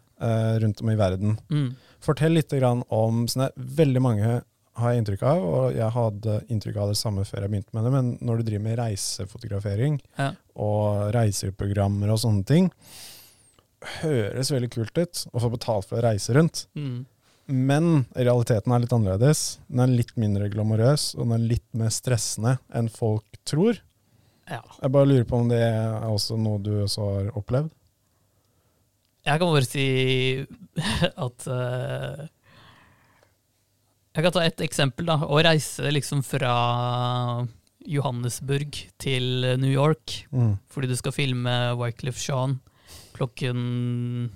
[0.60, 1.38] rundt om i verden.
[1.52, 1.76] Mm.
[2.02, 2.54] Fortell litt
[2.89, 4.39] om sånn der, Veldig mange
[4.78, 7.86] har jeg inntrykk av, og jeg hadde inntrykk av det samme før jeg begynte med
[7.88, 10.32] det, men når du driver med reisefotografering Ja.
[10.56, 12.69] og reiseprogrammer og sånne ting,
[14.02, 16.65] høres veldig kult ut å få betalt for å reise rundt.
[16.78, 17.06] Mm.
[17.47, 19.41] Men realiteten er litt annerledes.
[19.71, 23.79] Den er litt mindre glamorøs, og den er litt mer stressende enn folk tror.
[24.51, 24.62] Ja.
[24.81, 27.71] Jeg bare lurer på om det er også noe du også har opplevd?
[29.27, 29.86] Jeg kan bare si
[31.27, 32.21] at uh,
[34.15, 35.05] Jeg kan ta et eksempel.
[35.10, 36.53] da, Å reise liksom fra
[37.88, 40.57] Johannesburg til New York Mm.
[40.71, 42.57] fordi du skal filme Wycliffe Jean
[43.15, 44.29] klokken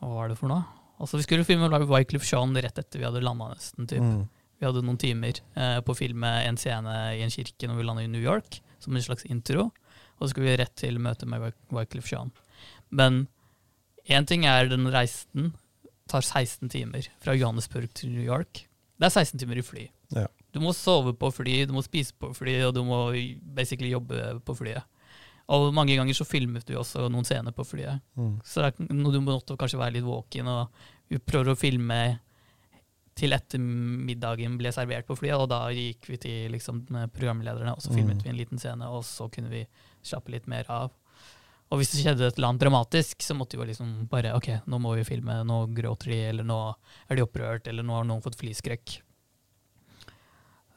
[0.00, 0.64] Hva var det for noe?
[1.02, 3.88] Altså Vi skulle filme Wycliffe Jean rett etter vi hadde landa, nesten.
[3.90, 4.02] typ.
[4.02, 4.28] Mm.
[4.60, 7.86] Vi hadde noen timer eh, på å filme en scene i en kirke når vi
[7.88, 9.72] landa i New York, som en slags intro.
[10.18, 12.30] Og så skulle vi rett til møte med Wyclef Jean.
[12.94, 13.24] Men
[14.06, 15.50] én ting er den reisen
[16.10, 18.66] tar 16 timer fra Johannesburg til New York.
[19.00, 19.88] Det er 16 timer i fly.
[20.14, 20.28] Ja.
[20.52, 23.06] Du må sove på fly, du må spise på fly, og du må
[23.56, 24.86] basically jobbe på flyet.
[25.52, 28.00] Og mange ganger så filmet vi også noen scener på flyet.
[28.16, 28.36] Mm.
[28.46, 31.98] Så er du måtte kanskje være litt våken, og vi prøver å filme
[33.18, 37.84] til etter middagen ble servert på flyet, og da gikk vi til liksom, programlederne, og
[37.84, 38.24] så filmet Mm.
[38.24, 39.66] vi en liten scene, og så kunne vi
[40.02, 40.90] slappe litt mer av.
[41.72, 44.80] Og hvis det skjedde et eller annet dramatisk, så måtte vi liksom bare OK, nå
[44.80, 46.58] må vi filme, nå gråter de, eller nå
[47.08, 49.02] er de opprørt, eller nå har noen fått flyskrekk.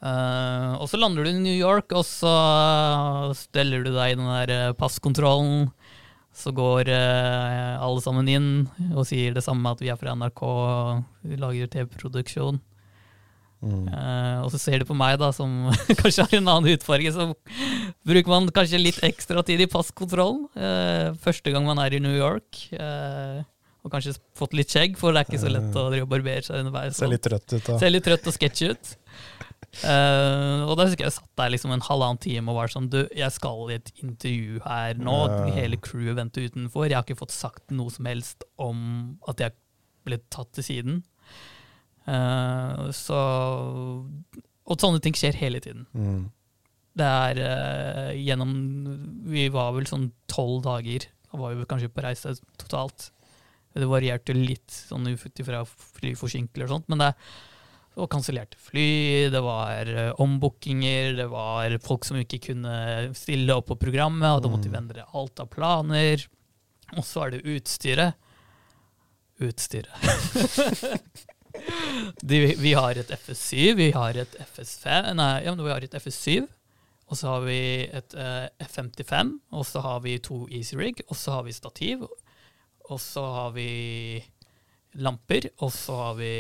[0.04, 2.34] Eh, og så lander du i New York, og så
[3.38, 5.70] steller du deg i den der eh, passkontrollen.
[6.36, 8.48] Så går uh, alle sammen inn
[8.90, 10.42] og sier det samme, at vi er fra NRK,
[11.32, 12.58] vi lager TV-produksjon.
[13.64, 13.88] Mm.
[13.88, 15.70] Uh, og så ser du på meg, da, som
[16.02, 17.30] kanskje har en annen utfarge, så
[18.06, 20.46] bruker man kanskje litt ekstra tid i passkontrollen.
[20.60, 22.68] eh, første gang man er i New York.
[22.76, 23.42] eh,
[23.86, 26.42] og kanskje fått litt skjegg, for det er ikke så lett å drive og barbere
[26.42, 26.98] seg underveis.
[26.98, 27.68] Ser litt trøtt ut.
[27.68, 27.76] Da.
[27.78, 28.94] Ser litt trøtt og sketchy ut.
[29.84, 32.88] Eh, og da husker jeg jeg satt der liksom en halvannen time og var sånn
[32.92, 35.18] Du, jeg skal i et intervju her nå.
[35.58, 36.88] Hele crewet venter utenfor.
[36.88, 38.80] Jeg har ikke fått sagt noe som helst om
[39.30, 39.56] at jeg
[40.08, 41.04] ble tatt til siden.
[42.06, 43.18] Uh, så
[44.70, 45.88] Og sånne ting skjer hele tiden.
[45.98, 46.28] Mm.
[46.96, 48.54] Det er uh, gjennom
[49.28, 53.10] Vi var vel sånn tolv dager Da var vi kanskje på reise totalt.
[53.76, 57.10] Det varierte litt sånn ut ifra flyforsinkelser og sånt, men det
[58.02, 62.76] var kansellerte fly, det var uh, ombookinger, det var folk som ikke kunne
[63.18, 66.26] stille opp på programmet, og da måtte de endre alt av planer.
[66.96, 68.20] Og så er det utstyret.
[69.44, 69.96] Utstyret.
[72.20, 75.96] De, vi har et FS7, vi har et FS5 Nei, ja, men vi har et
[75.96, 76.44] FS7.
[77.06, 81.16] Og så har vi et uh, F55, og så har vi to Easy Rig, og
[81.20, 82.06] så har vi stativ.
[82.90, 84.20] Og så har vi
[84.98, 86.34] lamper, og så har vi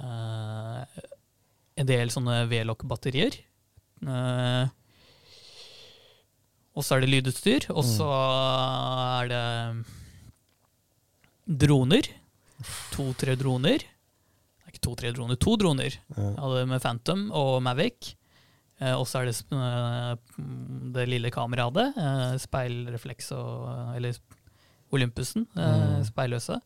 [0.00, 0.84] uh,
[1.76, 3.36] en del sånne V-lokk-batterier.
[4.02, 4.66] Uh,
[6.72, 8.06] og så er det lydutstyr, og så
[9.20, 9.42] er det
[11.62, 12.08] droner.
[12.94, 13.82] To-tre droner.
[13.82, 15.96] Det er ikke to-tre droner, to droner.
[16.16, 18.14] Jeg hadde med Phantom og Mavic.
[18.80, 20.14] Eh, og så er det eh,
[20.96, 21.92] det lille kameraet.
[21.98, 24.16] Eh, speilrefleks og eh, Eller
[24.92, 25.44] Olympusen.
[25.56, 26.04] Eh, Mm.
[26.08, 26.56] Speilløse.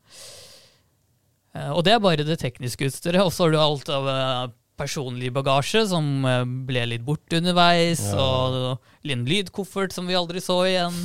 [1.57, 3.23] Eh, og det er bare det tekniske utstyret.
[3.25, 8.03] Og så har du alt av eh, personlig bagasje som eh, ble litt borte underveis.
[8.13, 8.21] Ja.
[8.21, 10.99] Og en lydkoffert som vi aldri så igjen.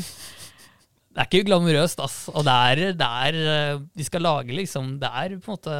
[1.12, 2.18] Det er ikke glamorøst, ass.
[2.32, 5.80] Og det er, det er De skal lage liksom Det er på en måte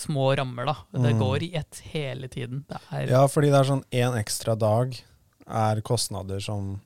[0.00, 0.74] små rammer, da.
[0.94, 1.18] Det Mm.
[1.20, 2.64] går i ett hele tiden.
[2.68, 4.94] Det er Ja, fordi det er sånn én ekstra dag
[5.50, 6.80] er kostnader som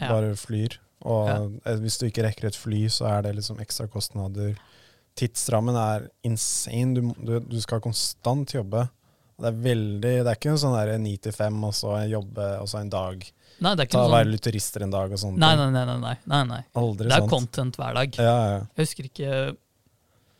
[0.00, 0.08] Ja.
[0.08, 0.78] bare flyr.
[1.04, 1.76] Og Ja.
[1.76, 4.56] hvis du ikke rekker et fly, så er det liksom ekstra kostnader.
[5.16, 6.94] Tidsrammen er insane.
[6.96, 8.86] Du, du, du skal konstant jobbe.
[9.36, 12.44] Det er veldig Det er ikke en sånn der ni til fem, og så jobbe,
[12.62, 13.24] og så en dag.
[13.60, 15.38] Nei, det er ikke Ta noe Være sånn litt turister en dag og sånt.
[15.40, 15.84] Nei, nei, nei.
[15.88, 16.60] nei, nei, nei, nei.
[16.80, 17.32] Aldri Det er sånt.
[17.32, 18.18] content hver dag.
[18.20, 18.58] Ja, ja.
[18.76, 19.30] Jeg husker ikke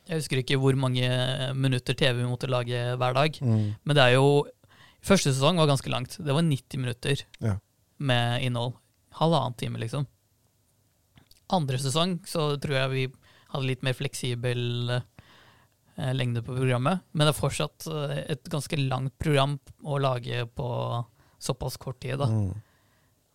[0.06, 1.06] jeg husker ikke hvor mange
[1.58, 3.38] minutter TV vi måtte lage hver dag.
[3.42, 3.64] Mm.
[3.84, 4.28] Men det er jo
[5.06, 6.16] Første sesong var ganske langt.
[6.18, 7.52] Det var 90 minutter Ja.
[7.98, 8.72] med innhold.
[9.20, 10.06] Halvannen time, liksom.
[11.54, 13.04] Andre sesong så tror jeg vi
[13.52, 17.04] hadde litt mer fleksibel eh, lengde på programmet.
[17.12, 20.70] Men det er fortsatt eh, et ganske langt program å lage på
[21.42, 22.18] såpass kort tid.
[22.22, 22.30] da.
[22.30, 22.54] Mm.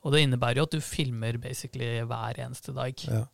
[0.01, 3.05] Og det innebærer jo at du filmer basically hver eneste dag.
[3.05, 3.25] Ja.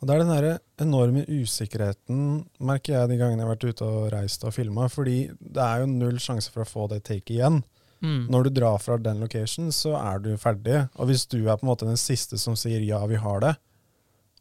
[0.00, 3.88] Og det er den der enorme usikkerheten, merker jeg de gangene jeg har vært ute
[3.88, 7.34] og reist og filma, fordi det er jo null sjanse for å få det taket
[7.36, 7.60] igjen.
[8.00, 8.28] Mm.
[8.32, 10.86] Når du drar fra den location, så er du ferdig.
[10.96, 13.54] Og hvis du er på en måte den siste som sier ja, vi har det,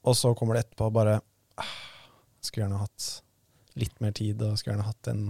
[0.08, 1.20] og så kommer det etterpå bare
[2.42, 3.10] Skulle gjerne hatt
[3.80, 5.24] litt mer tid, og skulle gjerne hatt den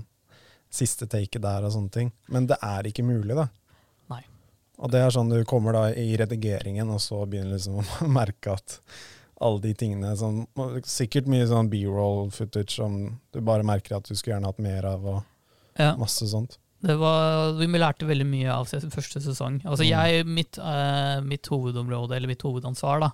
[0.70, 2.12] siste take der og sånne ting.
[2.30, 3.48] Men det er ikke mulig, da.
[4.13, 4.22] Nei.
[4.80, 8.54] Og det er sånn du kommer da i redigeringen, og så begynner liksom å merke
[8.58, 8.80] at
[9.39, 10.42] alle de tingene som
[10.84, 12.98] Sikkert mye sånn B-roll footage som
[13.32, 15.94] du bare merker at du skulle gjerne hatt mer av, og Ja.
[15.96, 16.58] masse sånt.
[16.82, 19.58] Det var, vi lærte veldig mye av første sesong.
[19.68, 19.89] Altså Mm.
[19.89, 23.10] jeg, mitt, uh, mitt hovedområde, eller mitt hovedansvar da,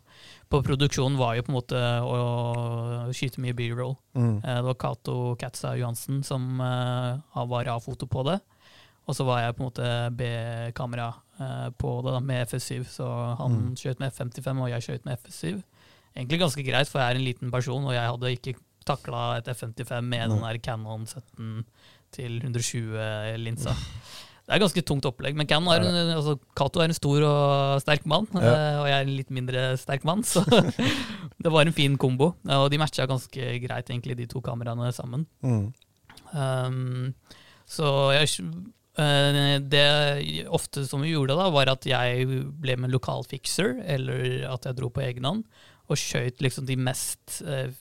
[0.51, 3.95] på produksjonen var jo på en måte å skyte mye B-roll.
[4.13, 4.37] Mm.
[4.43, 7.17] Uh, det var Cato Katza Johansen som uh,
[7.49, 8.39] var A-foto på det.
[9.07, 11.13] Og så var jeg på en måte B-kamera
[11.77, 12.85] på det da, med FS7.
[12.89, 13.05] Så
[13.37, 13.75] han Mm.
[13.75, 15.63] skjøt med F55, og jeg skjøt med FS7.
[16.15, 19.45] Egentlig ganske greit, for jeg er en liten person, og jeg hadde ikke takla et
[19.51, 21.65] F55 med den der Canon 17
[22.15, 23.75] til 120-linsa.
[24.45, 27.79] Det er ganske tungt opplegg, men Canon er en, altså, Cato er en stor og
[27.81, 28.51] sterk mann, Ja.
[28.51, 30.43] eh, og jeg er en litt mindre sterk mann, så
[31.43, 32.35] det var en fin kombo.
[32.45, 35.25] Og de matcha ganske greit, egentlig, de to kameraene sammen.
[35.41, 35.73] Mm.
[36.35, 37.13] Um,
[37.65, 38.29] så jeg,
[39.01, 39.85] eh, det
[40.53, 42.27] ofte som vi gjorde da, var at jeg
[42.61, 45.43] ble med lokal fixer, eller at jeg dro på egen hånd,
[45.89, 47.73] og skjøt liksom de mest eh,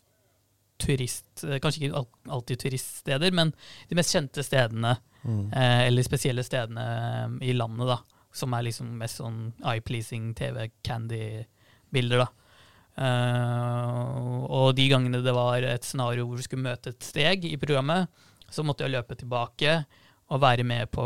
[0.80, 1.44] turist...
[1.44, 3.52] eh, Kanskje ikke alltid turiststeder, men
[3.90, 5.46] de mest kjente stedene, Mm.
[5.56, 7.98] eh, eller spesielle stedene eh, i landet, da.
[8.34, 12.28] Som er liksom mest sånn eye-pleasing TV-candy-bilder, da.
[12.94, 17.56] Uh, og de gangene det var et scenario hvor du skulle møte et steg i
[17.58, 18.06] programmet,
[18.54, 19.80] så måtte jeg løpe tilbake
[20.30, 21.02] og være med på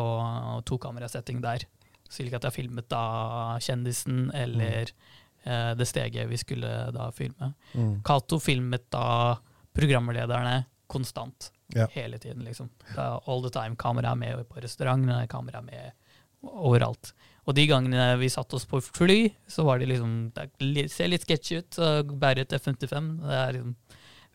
[0.68, 1.64] tokamerasetting der.
[2.12, 4.90] Slik at jeg filmet da kjendisen eller
[5.44, 7.54] eh, det steget vi skulle da filme.
[7.72, 7.98] Mm.
[8.04, 9.38] Cato filmet da
[9.78, 11.52] programlederne konstant.
[11.76, 11.86] Ja.
[11.92, 12.70] Hele tiden, liksom.
[12.96, 13.76] All the time.
[13.76, 15.92] Kamera er med på restaurant kamera er med
[16.42, 17.12] overalt.
[17.48, 21.24] Og de gangene vi satte oss på fly, så var det liksom Det ser litt
[21.24, 21.78] sketchy ut
[22.20, 23.08] bære et F-55.
[23.24, 23.74] Det er liksom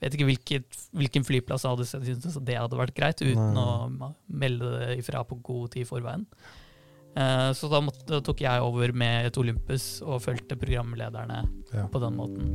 [0.03, 3.63] Vet ikke hvilket, hvilken flyplass hadde syntes det hadde vært greit, uten Nei.
[3.63, 6.25] å melde det ifra på god tid i forveien.
[7.15, 11.87] Uh, så da, måtte, da tok jeg over med et Olympus og fulgte programlederne Ja.
[11.87, 12.51] på den måten.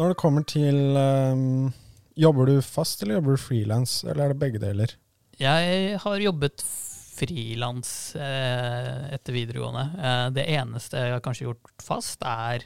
[0.00, 1.72] Når det kommer til um,
[2.16, 4.94] Jobber du fast, eller jobber du frilans, eller er det begge deler?
[5.40, 9.84] Jeg har jobbet frilans eh, etter videregående.
[10.00, 12.64] Eh, det eneste jeg har kanskje gjort fast, er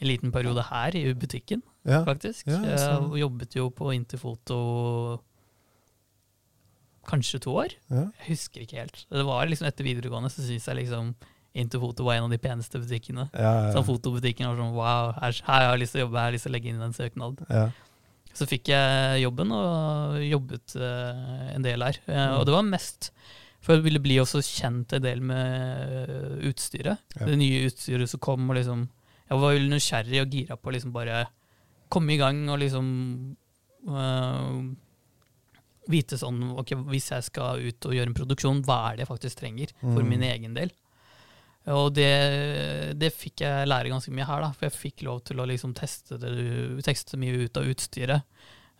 [0.00, 2.00] en liten periode her i butikken, Ja.
[2.06, 2.46] faktisk.
[2.50, 5.20] Ja, så- Jeg jobbet jo på Interfoto
[7.06, 7.74] kanskje to år.
[7.90, 8.08] Ja.
[8.18, 9.06] Jeg husker ikke helt.
[9.10, 11.14] Det var liksom Etter videregående så syns jeg liksom
[11.54, 13.28] Interfoto var en av de peneste butikkene.
[13.32, 16.18] Ja, ja, ja, fotobutikken var sånn wow, her, her har jeg lyst til å jobbe,
[16.18, 17.44] her har jeg lyst til å legge inn en søknad.
[17.48, 17.66] ja.
[18.34, 22.00] Så fikk jeg jobben, og jobbet uh, en del her.
[22.08, 22.32] Uh, Mm.
[22.40, 23.12] Og det var mest
[23.62, 26.98] for jeg ville bli også kjent en del med uh, utstyret.
[27.14, 28.88] Det nye utstyret som kom, og liksom
[29.30, 31.22] Jeg var veldig nysgjerrig og gira på å liksom bare
[31.88, 33.36] komme i gang og liksom
[35.94, 39.12] vite sånn Ok, hvis jeg skal ut og gjøre en produksjon, hva er det jeg
[39.14, 40.08] faktisk trenger for Mm.
[40.08, 40.70] min egen del?
[41.72, 42.10] Og det,
[43.00, 45.72] det fikk jeg lære ganske mye her, da, for jeg fikk lov til å liksom
[45.78, 46.32] teste, det,
[46.84, 48.26] teste mye ut av utstyret.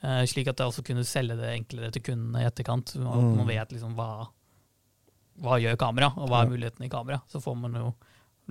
[0.04, 2.92] Uh, slik at jeg også kunne selge det enklere til kundene i etterkant.
[3.00, 3.36] Man, Mm.
[3.38, 4.26] man vet liksom hva,
[5.40, 7.22] hva gjør kamera, og hva er mulighetene i kamera.
[7.32, 7.94] Så får man jo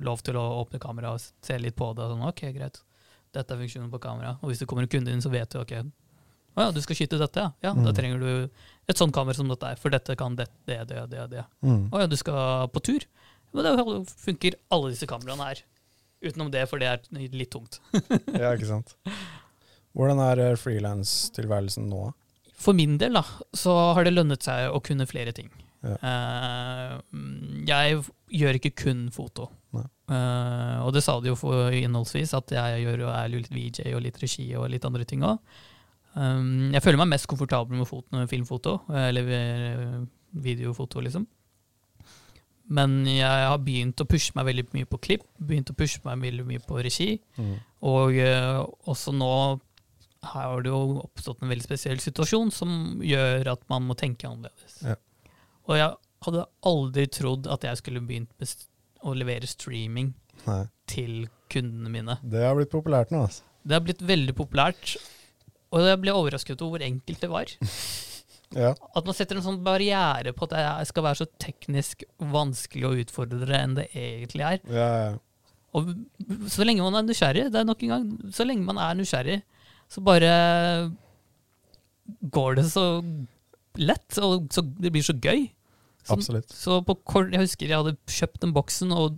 [0.01, 2.07] lov til å åpne kamera og se litt på det.
[2.07, 2.81] Og sånn, ok, greit,
[3.37, 4.33] dette er funksjonen på kamera.
[4.41, 5.75] Og hvis det kommer en kunde inn, så vet du ok,
[6.53, 7.51] å ja, du skal skyte dette, ja.
[7.69, 7.95] ja Da Mm.
[7.97, 8.49] trenger du
[8.89, 11.45] et sånt kamera som dette er, for dette kan det, det, det, det, det.
[11.61, 11.89] Mm.
[11.93, 13.05] Å ja, du skal på tur?
[13.53, 15.63] Men det funker alle disse kameraene her.
[16.23, 17.79] Utenom det, for det er litt tungt.
[18.41, 18.95] ja, ikke sant.
[19.93, 22.07] Hvordan er eh, frilanstilværelsen nå?
[22.63, 25.51] For min del da, så har det lønnet seg å kunne flere ting.
[25.83, 25.97] Ja.
[25.99, 26.95] Eh,
[27.67, 27.99] jeg
[28.39, 29.49] gjør ikke kun foto.
[29.73, 34.03] Eh, og det sa de jo innholdsvis, at jeg gjør og er litt VJ og
[34.07, 35.37] litt regi og litt andre ting òg.
[36.13, 39.29] jeg føler meg mest komfortabel med foto, filmfoto, eller
[40.31, 41.25] videofoto, liksom.
[42.71, 46.21] Men jeg har begynt å pushe meg veldig mye på klipp, begynt å pushe meg
[46.23, 47.10] veldig mye på regi.
[47.36, 47.56] Mm.
[47.89, 49.34] Og uh, også nå
[50.23, 54.30] her har det jo oppstått en veldig spesiell situasjon som gjør at man må tenke
[54.30, 54.78] annerledes.
[54.86, 54.95] Ja.
[55.67, 55.89] Og jeg
[56.23, 58.54] hadde aldri trodd at jeg skulle begynt med
[59.04, 60.13] å levere streaming
[60.47, 60.63] Nei.
[60.88, 62.17] til kundene mine.
[62.23, 63.43] Det har blitt populært nå, altså.
[63.63, 64.95] Det har blitt veldig populært,
[65.71, 67.54] og jeg ble overrasket over hvor enkelt det var.
[68.53, 68.73] Ja.
[68.95, 73.03] At man setter en sånn barriere på at det skal være så teknisk vanskelig og
[73.05, 74.59] utfordrende enn det egentlig er.
[74.69, 75.13] Ja, ja.
[75.73, 75.89] Og
[76.53, 79.39] så lenge man er nysgjerrig, det er nok en gang, så lenge man er nysgjerrig,
[79.89, 80.33] så bare
[82.33, 82.85] går det så
[83.81, 85.47] lett, og så, det blir så gøy.
[86.03, 86.51] Så, Absolutt.
[86.51, 89.17] så på kort, jeg husker jeg hadde kjøpt den boksen, og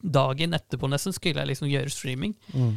[0.00, 2.36] dagen etterpå nesten skulle jeg liksom gjøre streaming.
[2.52, 2.76] Mm.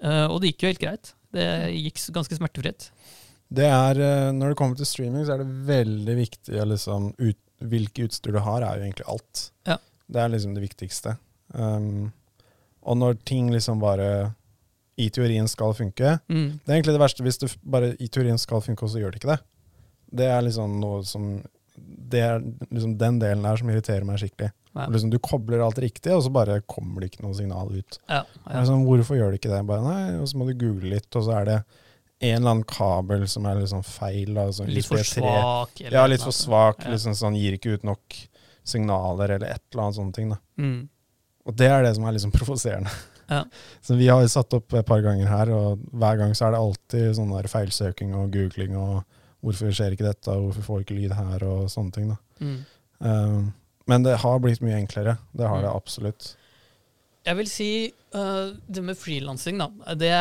[0.00, 1.12] Uh, og det gikk jo helt greit.
[1.34, 2.88] Det gikk ganske smertefritt.
[3.50, 7.38] Det er, eh, når det kommer til streaming, så er det veldig viktig liksom ut,
[7.60, 9.40] Hvilke utstyr du har, er jo egentlig alt.
[9.68, 9.74] Ja.
[10.08, 11.18] Det er liksom det viktigste.
[11.52, 12.06] Um,
[12.80, 14.30] og når ting liksom bare
[14.96, 16.60] i teorien skal funke Mm.
[16.64, 19.12] Det er egentlig det verste hvis du bare i teorien skal funke, og så gjør
[19.12, 19.42] det ikke det.
[20.20, 21.42] Det er liksom noe som
[22.10, 24.50] Det er liksom den delen der som irriterer meg skikkelig.
[24.74, 28.00] Liksom, du kobler alt riktig, og så bare kommer det ikke noe signal ut.
[28.08, 28.58] Ja, ja.
[28.58, 29.62] Liksom, hvorfor gjør det ikke det?
[29.66, 31.56] Bare, nei, og så må du google litt, og så er det
[32.20, 34.34] en eller annen kabel som er sånn feil.
[34.52, 35.20] Sånn Litt for USB3.
[35.24, 35.80] svak.
[35.90, 36.82] Ja, litt for svak.
[36.84, 36.90] Ja.
[36.92, 38.16] Liksom sånn, gir ikke ut nok
[38.64, 40.34] signaler, eller et eller annet sånne ting.
[40.60, 40.88] Mm.
[41.48, 42.92] Og det er det som er liksom provoserende.
[43.30, 43.44] Ja.
[43.86, 46.60] Så vi har satt opp et par ganger her, og hver gang så er det
[46.60, 49.00] alltid sånn der feilsøking og googling og
[49.40, 52.10] hvorfor skjer ikke dette, hvorfor får ikke lyd her, og sånne ting.
[52.12, 52.18] da.
[52.44, 52.58] Mm.
[53.00, 53.52] Um,
[53.88, 55.16] men det har blitt mye enklere.
[55.32, 55.64] Det har Mm.
[55.64, 56.26] det absolutt.
[57.24, 57.70] Jeg vil si
[58.14, 59.70] uh, det med frilansing, da.
[59.96, 60.12] Det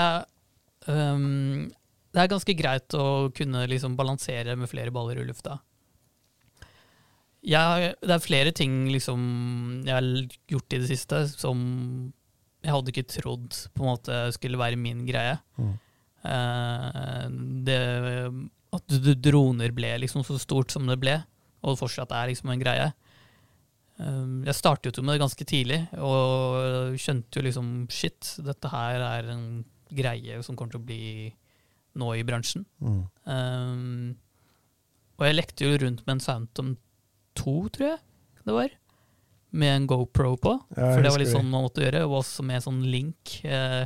[0.87, 1.67] øhm,
[2.13, 5.59] det er ganske greit å kunne liksom balansere med flere baller i lufta.
[7.45, 9.19] Jeg, det er flere ting liksom,
[9.87, 10.07] jeg har
[10.51, 11.59] gjort i det siste som
[12.59, 15.37] jeg hadde ikke trodd på en måte skulle være min greie.
[15.55, 15.75] Mm.
[16.27, 17.27] Eh,
[17.67, 17.79] det,
[18.75, 21.15] at droner ble liksom så stort som det ble,
[21.63, 22.89] og fortsatt er liksom en greie.
[23.99, 29.03] Um, Jeg startet jo med det ganske tidlig, og skjønte jo liksom shit, dette her
[29.03, 29.45] er en
[29.89, 31.05] greie som kommer til å bli
[31.99, 32.65] nå i bransjen.
[32.81, 33.01] Mm.
[33.29, 34.17] Um,
[35.19, 36.75] og jeg lekte jo rundt med en Phantom
[37.39, 37.99] 2, tror jeg
[38.47, 38.71] det var,
[39.51, 40.55] med en GoPro på.
[40.73, 43.83] Ja, for det var litt sånn man måtte gjøre, og også med sånn link eh,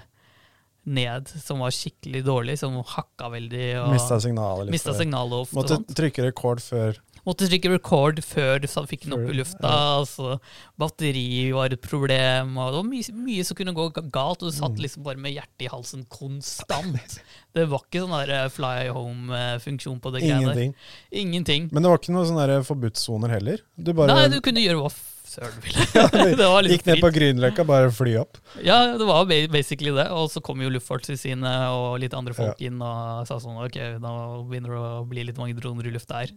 [0.84, 3.66] ned, som var skikkelig dårlig, som hakka veldig.
[3.82, 4.76] Og Mista signalet litt.
[4.78, 5.58] mista signalet ofte.
[5.58, 9.70] Måtte trykke rekord før Måtte trykke record før du fikk den opp i lufta.
[10.02, 10.40] Altså,
[10.80, 12.58] batteri var et problem.
[12.60, 14.82] Og det var mye, mye som kunne gå galt, og du satt Mm.
[14.84, 17.20] liksom bare med hjertet i halsen konstant.
[17.56, 20.60] Det var ikke sånn der eh, fly home-funksjon på det greiene der.
[20.60, 20.76] ingenting.
[21.12, 21.70] Ingenting.
[21.72, 23.64] Men det var ikke noen sånne forbudssoner heller.
[23.78, 24.92] Du bare Nei, du kunne gjøre hva
[25.34, 25.86] søren ville.
[26.40, 28.40] det Gikk ned på Grünerløkka, bare fly opp.
[28.66, 30.08] Ja, det var basically det.
[30.14, 34.14] Og så kom jo Luftfartstilsynet og litt andre folk inn og sa sånn Ok, nå
[34.50, 36.34] begynner det å bli litt mange droner i lufta her.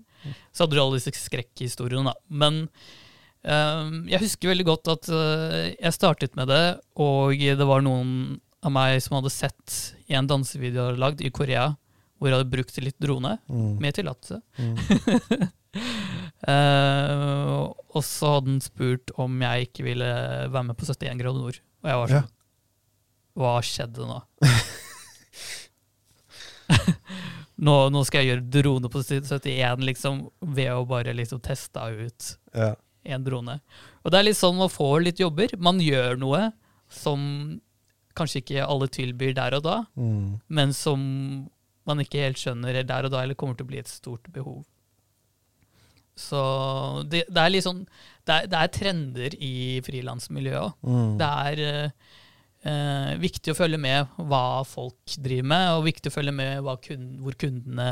[0.52, 2.16] Så hadde du alle disse skrekkhistoriene, da.
[2.28, 2.64] Men
[3.46, 6.64] um, jeg husker veldig godt at uh, jeg startet med det,
[6.98, 9.76] og det var noen av meg som hadde sett
[10.10, 11.68] i en dansevideo jeg hadde lagd i Korea,
[12.16, 13.76] hvor jeg hadde brukt litt drone, Mm.
[13.82, 14.40] med tillatelse.
[14.58, 15.50] Mm.
[16.44, 17.52] Eh,
[17.96, 20.10] og så hadde han spurt om jeg ikke ville
[20.52, 21.60] være med på 71 grader nord.
[21.82, 22.32] Og jeg var sånn
[23.36, 24.18] Hva skjedde nå?
[27.66, 27.74] nå?
[27.92, 30.22] Nå skal jeg gjøre drone på 71, liksom,
[30.56, 32.74] ved å bare liksom teste ut Ja.
[33.04, 33.60] en drone.
[34.04, 35.52] Og det er litt sånn man får litt jobber.
[35.58, 36.52] Man gjør noe
[36.88, 37.60] som
[38.16, 40.40] kanskje ikke alle tilbyr der og da, Mm.
[40.48, 41.50] men som
[41.86, 44.64] man ikke helt skjønner der og da, eller kommer til å bli et stort behov.
[46.16, 46.42] Så
[47.12, 47.82] det, det er litt sånn
[48.26, 49.56] det er, det er trender i
[49.86, 50.72] frilansmiljøet òg.
[50.82, 51.10] Mm.
[51.20, 52.14] Det er eh,
[52.66, 56.74] eh, viktig å følge med hva folk driver med, og viktig å følge med hva
[56.82, 57.90] kun, hvor kundene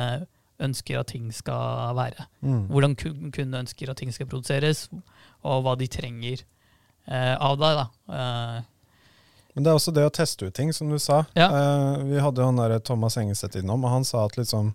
[0.65, 2.27] ønsker at ting skal være.
[2.43, 2.67] Mm.
[2.73, 4.89] Hvordan kundene ønsker at ting skal produseres,
[5.45, 6.43] og hva de trenger
[7.07, 7.81] eh, av deg.
[7.81, 7.87] da.
[8.19, 8.61] Eh,
[9.55, 11.25] Men det er også det å teste ut ting, som du sa.
[11.39, 11.51] Ja.
[11.51, 14.75] Eh, vi hadde jo han der Thomas Engeseth innom, og han sa at liksom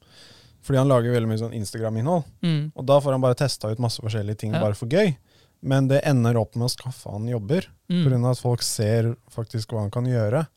[0.61, 3.79] Fordi han lager veldig mye sånn Instagram-innhold, mm, og da får han bare testa ut
[3.79, 4.59] masse forskjellige ting Ja.
[4.59, 5.15] bare for gøy.
[5.61, 8.31] Men det ender opp med å skaffe han jobber, mm, pga.
[8.31, 10.47] at folk ser faktisk hva han kan gjøre.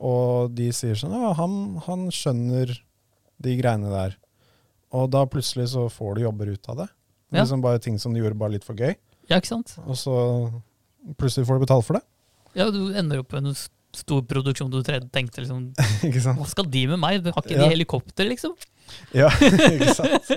[0.00, 2.72] Og de sier sånn Ja, han, han skjønner
[3.40, 4.16] de greiene der.
[4.92, 6.88] Og da plutselig så får du jobber ut av det.
[7.32, 7.42] Ja.
[7.42, 8.94] Liksom bare ting som de gjorde bare litt for gøy.
[9.28, 9.76] ja, ikke sant?
[9.86, 10.52] Og så
[11.18, 12.02] plutselig får du betalt for det.
[12.54, 13.54] Ja, Du ender opp med en
[13.94, 15.72] stor produksjon du tenkte liksom?
[16.38, 17.24] Hva skal de med meg?
[17.32, 17.64] Har ikke Ja.
[17.68, 18.54] de helikopter, liksom?
[19.20, 20.34] Ja, ikke sant?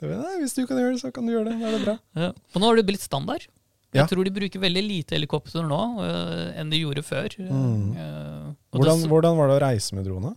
[0.00, 1.56] Nei, hvis du kan gjøre det, så kan du gjøre det.
[1.60, 1.96] Da er det bra.
[2.18, 2.30] Ja.
[2.54, 3.44] Og nå har det blitt standard.
[3.90, 4.04] Ja.
[4.04, 7.34] Jeg tror de bruker veldig lite helikopter nå øh, enn de gjorde før.
[7.42, 7.88] Mm.
[7.96, 10.36] Uh, Hvordan, det, hvordan var det å reise med drone?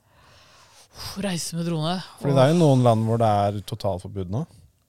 [1.23, 4.43] reise med drone Fordi det er jo noen land hvor det er totalforbud nå.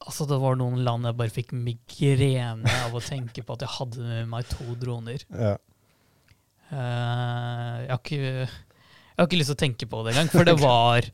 [0.05, 3.73] Altså, det var noen land jeg bare fikk migrene av å tenke på at jeg
[3.79, 5.25] hadde med meg to droner.
[5.33, 5.55] Ja.
[6.69, 10.49] Uh, jeg, har ikke, jeg har ikke lyst til å tenke på det engang, for
[10.49, 11.09] det var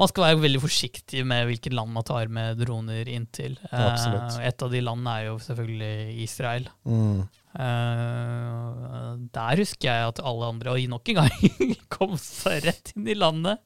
[0.00, 3.58] Man skal være veldig forsiktig med hvilket land man tar med droner inntil.
[3.60, 3.72] til.
[3.72, 6.70] Uh, et av de landene er jo selvfølgelig Israel.
[6.88, 7.20] Mm.
[7.50, 11.50] Uh, der husker jeg at alle andre, og nok en gang,
[11.96, 13.60] kom seg rett inn i landet.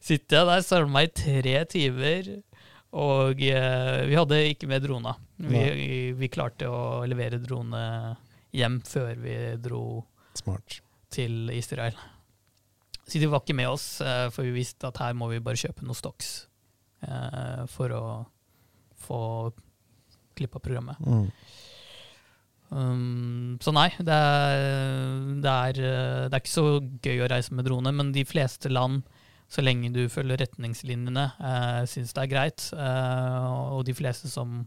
[0.00, 2.32] Sitter jeg der, meg i tre timer,
[2.94, 5.18] og uh, vi hadde ikke med drona.
[5.36, 7.84] Vi, vi klarte å levere drone
[8.54, 9.84] hjem før vi dro
[10.38, 10.80] Smart.
[11.12, 11.98] til Israel.
[13.20, 15.86] De var ikke med oss, eh, for vi visste at her må vi bare kjøpe
[15.86, 16.32] noen stocks
[17.06, 18.04] eh, for å
[19.04, 19.20] få
[20.34, 20.98] klippa programmet.
[21.04, 21.28] Mm.
[22.74, 24.62] Um, så nei, det er,
[25.44, 26.66] det, er, eh, det er ikke så
[27.04, 29.04] gøy å reise med drone, men de fleste land,
[29.52, 32.64] så lenge du følger retningslinjene, uh, syns det er greit.
[32.74, 34.64] Uh, og de fleste som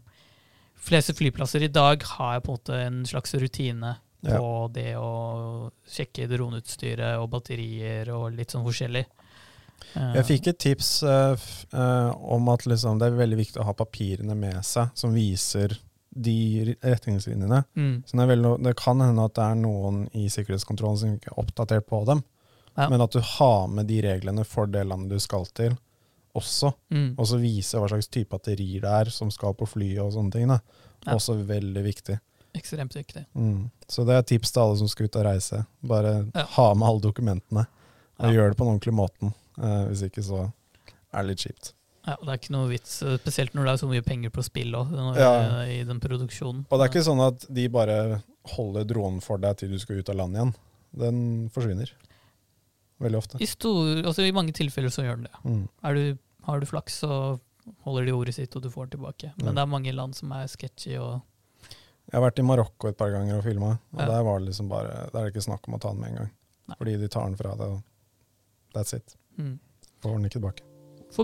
[0.78, 4.38] fleste flyplasser i dag har på en måte en slags rutine Ja.
[4.38, 9.04] på det å sjekke droneutstyret og batterier og litt sånn forskjellig.
[9.94, 11.36] Eh, Jeg fikk et tips uh,
[11.72, 15.76] eh, om at liksom, det er veldig viktig å ha papirene med seg som viser
[16.10, 17.62] de retningslinjene.
[17.76, 21.30] mm, Så det, veldig, det kan hende at det er noen i sikkerhetskontrollen som ikke
[21.30, 22.24] er oppdatert på dem.
[22.74, 22.88] Ja.
[22.90, 25.76] Men at du har med de reglene for det landet du skal til,
[26.38, 26.72] også.
[26.90, 30.12] mm, Og så vise hva slags type batterier det er som skal på flyet og
[30.14, 30.50] sånne ting.
[30.50, 30.58] Da.
[31.06, 31.14] Ja.
[31.14, 32.18] Også veldig viktig.
[32.58, 33.24] Ekstremt viktig.
[33.34, 33.70] Mm.
[33.88, 35.64] Så det er tips til alle som skal ut og reise.
[35.82, 36.44] Bare Ja.
[36.58, 37.66] ha med alle dokumentene,
[38.18, 38.30] og Ja.
[38.34, 39.34] gjør det på den ordentlige måten.
[39.58, 40.52] Eh, hvis ikke så
[41.12, 41.72] er det litt kjipt.
[42.06, 44.42] Ja, det er ikke noe vits, eh, spesielt når det er så mye penger på
[44.44, 44.92] spill òg.
[45.16, 45.62] Ja.
[45.64, 46.64] i den produksjonen.
[46.70, 48.22] Og det er ikke sånn at de bare
[48.56, 50.54] holder dronen for deg til du skal ut av landet igjen.
[50.96, 51.90] Den forsvinner.
[53.00, 53.40] Veldig ofte.
[53.40, 55.36] I, stor, altså I mange tilfeller så gjør den det.
[55.44, 55.68] Mm.
[55.94, 57.38] Du, har du flaks, så
[57.84, 59.32] holder de ordet sitt, og du får den tilbake.
[59.36, 59.52] Men Ja.
[59.52, 60.96] det er mange land som er sketchy.
[60.98, 61.20] og
[62.08, 64.06] Jeg har vært i Marokko et par ganger og filma, og Ja.
[64.06, 66.10] der var det liksom bare Der er det ikke snakk om å ta den med
[66.10, 66.30] en gang.
[66.68, 66.76] Nei.
[66.78, 67.82] Fordi de tar den fra deg, og
[68.74, 69.14] that's it.
[69.38, 69.58] mm.
[70.02, 70.62] Får den ikke tilbake.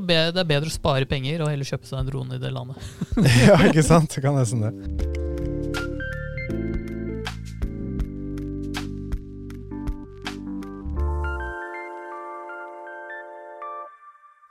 [0.06, 2.52] Be, Det er bedre å spare penger og heller kjøpe seg en drone i det
[2.52, 2.76] landet.
[3.46, 4.10] ja, ikke sant?
[4.14, 5.23] Det kan nesten det.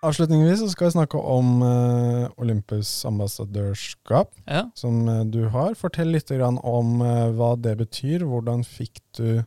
[0.03, 4.65] Avslutningsvis så skal vi snakke om uh, Olympus ambassadørskap, Ja.
[4.75, 5.77] som eh, du har.
[5.79, 8.25] Fortell litt grann om uh, hva det betyr.
[8.27, 9.43] Hvordan fikk du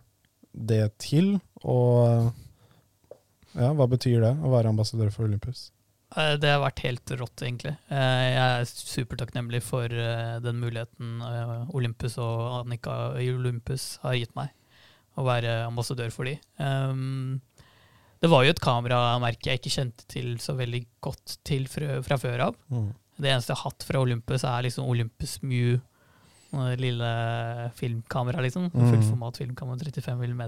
[0.56, 1.34] det til?
[1.60, 2.32] Og
[3.52, 5.70] ja, hva betyr det å være ambassadør for Olympus?
[6.16, 7.74] Det har vært helt rått, egentlig.
[7.90, 11.18] Jeg er supertakknemlig for den muligheten
[11.74, 14.54] Olympus og Annika i Olympus har gitt meg,
[15.18, 16.38] å være ambassadør for de.
[16.62, 17.42] Um,
[18.26, 22.18] Det var jo et kameramerke jeg ikke kjente til så veldig godt til fra, fra
[22.18, 22.56] før av.
[22.74, 22.88] Mm.
[23.16, 25.76] Det eneste jeg har hatt fra Olympus, er liksom Olympus Mew.
[26.56, 27.12] Det lille
[27.78, 28.66] filmkamera, liksom.
[28.72, 28.90] Mm.
[28.90, 30.44] Fullformat filmkamera, 35 mm.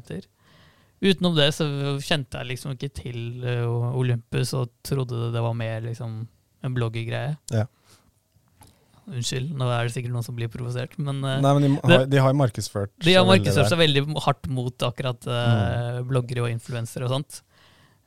[0.98, 1.68] Utenom det så
[2.02, 6.24] kjente jeg liksom ikke til eh, Olympus og trodde det var mer liksom
[6.66, 7.36] en bloggergreie.
[7.54, 7.68] Ja.
[9.08, 12.08] Unnskyld, nå er det sikkert noen som blir provosert, men eh, Nei, men de, har,
[12.10, 16.08] de har markedsført de har markedsført seg veldig hardt mot akkurat mm.
[16.10, 17.44] bloggere og influensere og sånt.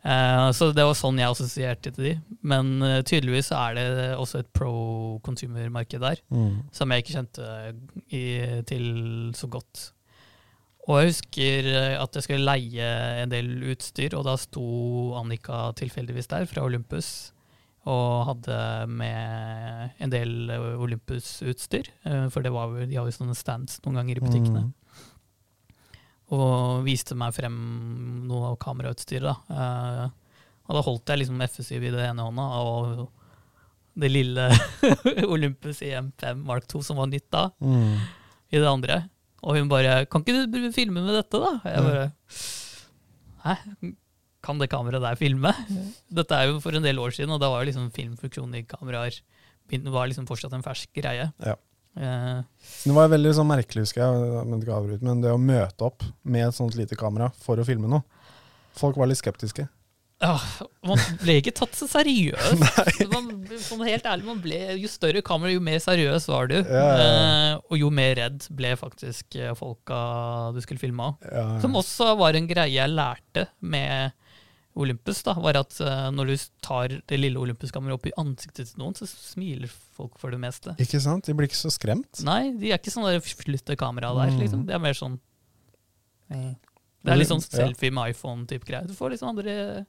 [0.04, 2.14] Eh, så det var sånn jeg assosierte til de.
[2.42, 3.88] Men eh, tydeligvis er det
[4.18, 6.64] også et pro consumer-marked der, Mm.
[6.74, 7.50] som jeg ikke kjente
[8.10, 8.24] i,
[8.66, 9.92] til så godt.
[10.88, 12.88] Og jeg husker eh, at jeg skulle leie
[13.22, 17.32] en del utstyr, og da sto Annika tilfeldigvis der fra Olympus.
[17.86, 21.88] Og hadde med en del Olympus-utstyr,
[22.30, 24.74] for det var, de har jo sånne stands noen ganger i butikkene Mm.
[26.32, 27.56] Og viste meg frem
[28.30, 29.28] noe av kamerautstyret.
[29.28, 29.36] Da.
[29.52, 30.10] Eh,
[30.70, 33.10] og da holdt jeg liksom FSY i det ene hånda, og
[34.00, 34.46] det lille
[35.34, 37.98] Olympus EM5 Mark 2 som var nytt da, Mm.
[38.52, 39.02] i det andre.
[39.44, 42.12] Og hun bare 'Kan ikke du filme med dette, da?' Jeg bare
[43.44, 43.56] Hæ?
[44.42, 45.52] Kan det kameraet der filme?
[46.12, 48.64] Dette er jo for en del år siden, og da var jo liksom filmfunksjonen i
[48.64, 49.20] kameraer
[49.92, 51.32] var liksom fortsatt en fersk greie.
[51.40, 51.56] Ja.
[51.98, 52.40] Eh,
[52.86, 54.64] Det var veldig sånn merkelig, husker jeg, men,
[55.02, 58.04] men det å møte opp med et sånt lite kamera for å filme noe.
[58.80, 59.68] Folk var litt skeptiske.
[60.22, 60.36] Ja,
[60.86, 62.62] man ble ikke tatt så seriøst.
[63.12, 66.60] Man, sånn helt ærlig, man ble, jo større kamera, jo mer seriøs var du.
[66.62, 69.98] Ja, ja, Eh, og jo mer redd ble faktisk eh, folka
[70.54, 71.26] du skulle filme av.
[71.26, 74.14] Ja, Som også var en greie jeg lærte med
[74.80, 78.80] Olympus, da, var at eh, når du tar det lille Olympus-kameraet opp i ansiktet til
[78.80, 80.76] noen, så smiler folk for det meste.
[80.80, 81.26] Ikke sant?
[81.28, 82.22] De blir ikke så skremt.
[82.24, 84.40] Nei, de er ikke sånn der flytte kamera der, Mm.
[84.40, 84.66] liksom.
[84.66, 85.20] Det er mer sånn
[86.32, 88.88] Det er litt sånn selfie med iPhone-type greier.
[88.88, 89.86] Du får liksom andre,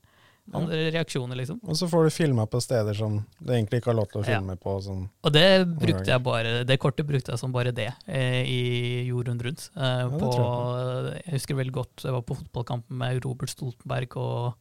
[0.52, 1.60] andre reaksjoner, liksom.
[1.62, 4.24] Og så får du filma på steder som du egentlig ikke har lov til å
[4.26, 4.38] Ja.
[4.40, 4.74] filme på.
[4.82, 5.04] Sånn.
[5.22, 9.38] Og det brukte jeg bare, det kortet brukte jeg som bare det eh, i jorden
[9.40, 9.70] rundt.
[9.76, 11.22] Eh, ja, på, jeg.
[11.24, 14.54] jeg husker veldig godt, jeg var på fotballkampen med Robert Stoltenberg og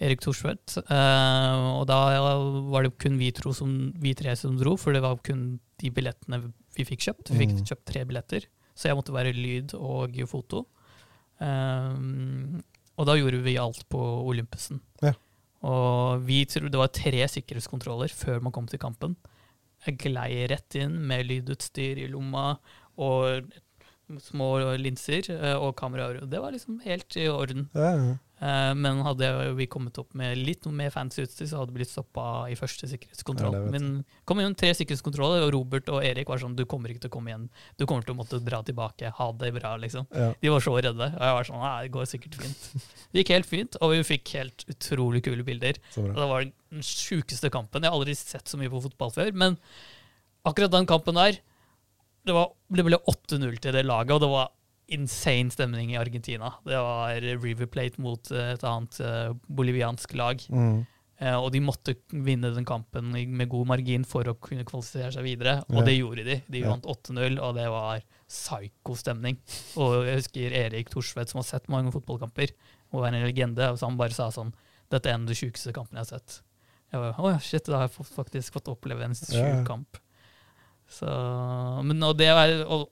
[0.00, 0.76] Erik Thorsvedt.
[0.84, 1.98] Eh, og da
[2.70, 5.90] var det kun vi, tro som, vi tre som dro, for det var kun de
[5.90, 7.30] billettene vi fikk kjøpt.
[7.32, 7.64] Vi fikk Mm.
[7.66, 8.44] kjøpt tre billetter,
[8.76, 10.66] så jeg måtte være lyd og foto.
[11.40, 11.96] Eh,
[13.00, 14.82] og da gjorde vi alt på Olympusen.
[15.00, 15.14] Ja.
[15.64, 19.16] Og vi trodde det var tre sikkerhetskontroller før man kom til kampen.
[19.86, 22.52] Jeg glei rett inn med lydutstyr i lomma
[23.00, 23.48] og
[24.20, 26.24] små linser eh, og kameraer.
[26.28, 27.68] Det var liksom helt i orden.
[27.76, 28.16] Ja, ja.
[28.40, 29.28] Eh, Men hadde
[29.58, 32.88] vi kommet opp med litt mer fancy utstyr, så hadde vi blitt stoppa i første
[32.88, 33.56] sikkerhetskontroll.
[33.58, 33.72] Ja.
[33.74, 37.12] Men kom jo tre sikkerhetskontroller, og Robert og Erik var sånn Du kommer ikke til
[37.12, 37.48] å komme igjen.
[37.76, 39.12] Du kommer til å måtte dra tilbake.
[39.18, 40.08] Ha det bra, liksom.
[40.16, 40.30] Ja.
[40.40, 41.10] De var så redde.
[41.12, 42.64] Og jeg var sånn Nei, det går sikkert fint.
[43.12, 45.76] Det gikk helt fint, og vi fikk helt utrolig kule bilder.
[46.00, 47.84] Og det var den sjukeste kampen.
[47.84, 49.32] Jeg har aldri sett så mye på fotball før.
[49.36, 49.58] Men
[50.48, 51.36] akkurat den kampen der
[52.24, 54.50] Det, var, det ble 8-0 til det laget, og det var
[54.94, 56.52] insane stemning i Argentina.
[56.66, 60.42] Det var River Plate mot eh, et annet eh, boliviansk lag.
[60.50, 60.80] Mm.
[61.20, 65.26] Eh, og de måtte vinne den kampen med god margin for å kunne kvalifisere seg
[65.26, 65.58] videre.
[65.68, 65.86] Og Ja.
[65.90, 66.38] det gjorde de.
[66.48, 69.36] De vant 8-0, og det var psyko-stemning.
[69.76, 72.54] Og jeg husker Erik Thorsvedt, som har sett mange fotballkamper,
[72.92, 74.54] og er en legende, så han bare sa sånn
[74.90, 76.40] Dette er en av de sjukeste kampene jeg har sett.
[76.90, 80.00] Jeg var, oh, shit, da har jeg faktisk fått oppleve en sjuk kamp.
[80.90, 81.06] Så
[81.86, 82.88] Men og det er og,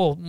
[0.00, 0.22] og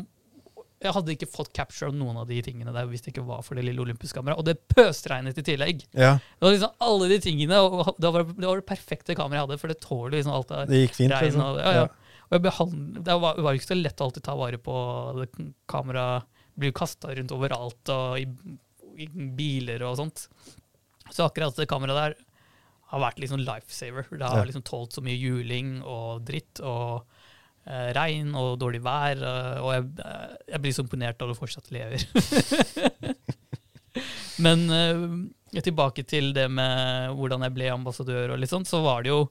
[0.83, 3.41] jeg hadde ikke fått capture av noen av de tingene der hvis det ikke var
[3.45, 4.37] for det lille olympisk-kameraet.
[4.39, 5.85] Og det pøsregnet i tillegg.
[5.95, 9.39] Ja, Det var liksom alle de tingene, og det var det, var det perfekte kameraet
[9.39, 11.13] jeg hadde, for det tåler liksom alt det det gikk fint.
[11.15, 11.45] regn Liksom.
[11.47, 11.87] og, ja, ja.
[12.29, 14.77] og jeg Det var, var jo ikke så lett å alltid ta vare på
[15.71, 16.29] kameraet.
[16.59, 18.27] Blir kasta rundt overalt, og i,
[19.01, 20.27] i biler og sånt.
[21.09, 22.15] Så akkurat det kameraet der
[22.93, 24.05] har vært liksom lifesaver.
[24.11, 24.43] Det har Ja.
[24.45, 27.07] liksom tålt så mye juling og dritt og
[27.95, 31.71] regn og dårlig vær, eh, og jeg, eh, jeg blir så imponert av du fortsatt
[31.73, 32.03] lever.
[34.43, 39.05] Men eh, tilbake til det med hvordan jeg ble ambassadør og litt sånt, så var
[39.05, 39.27] det jo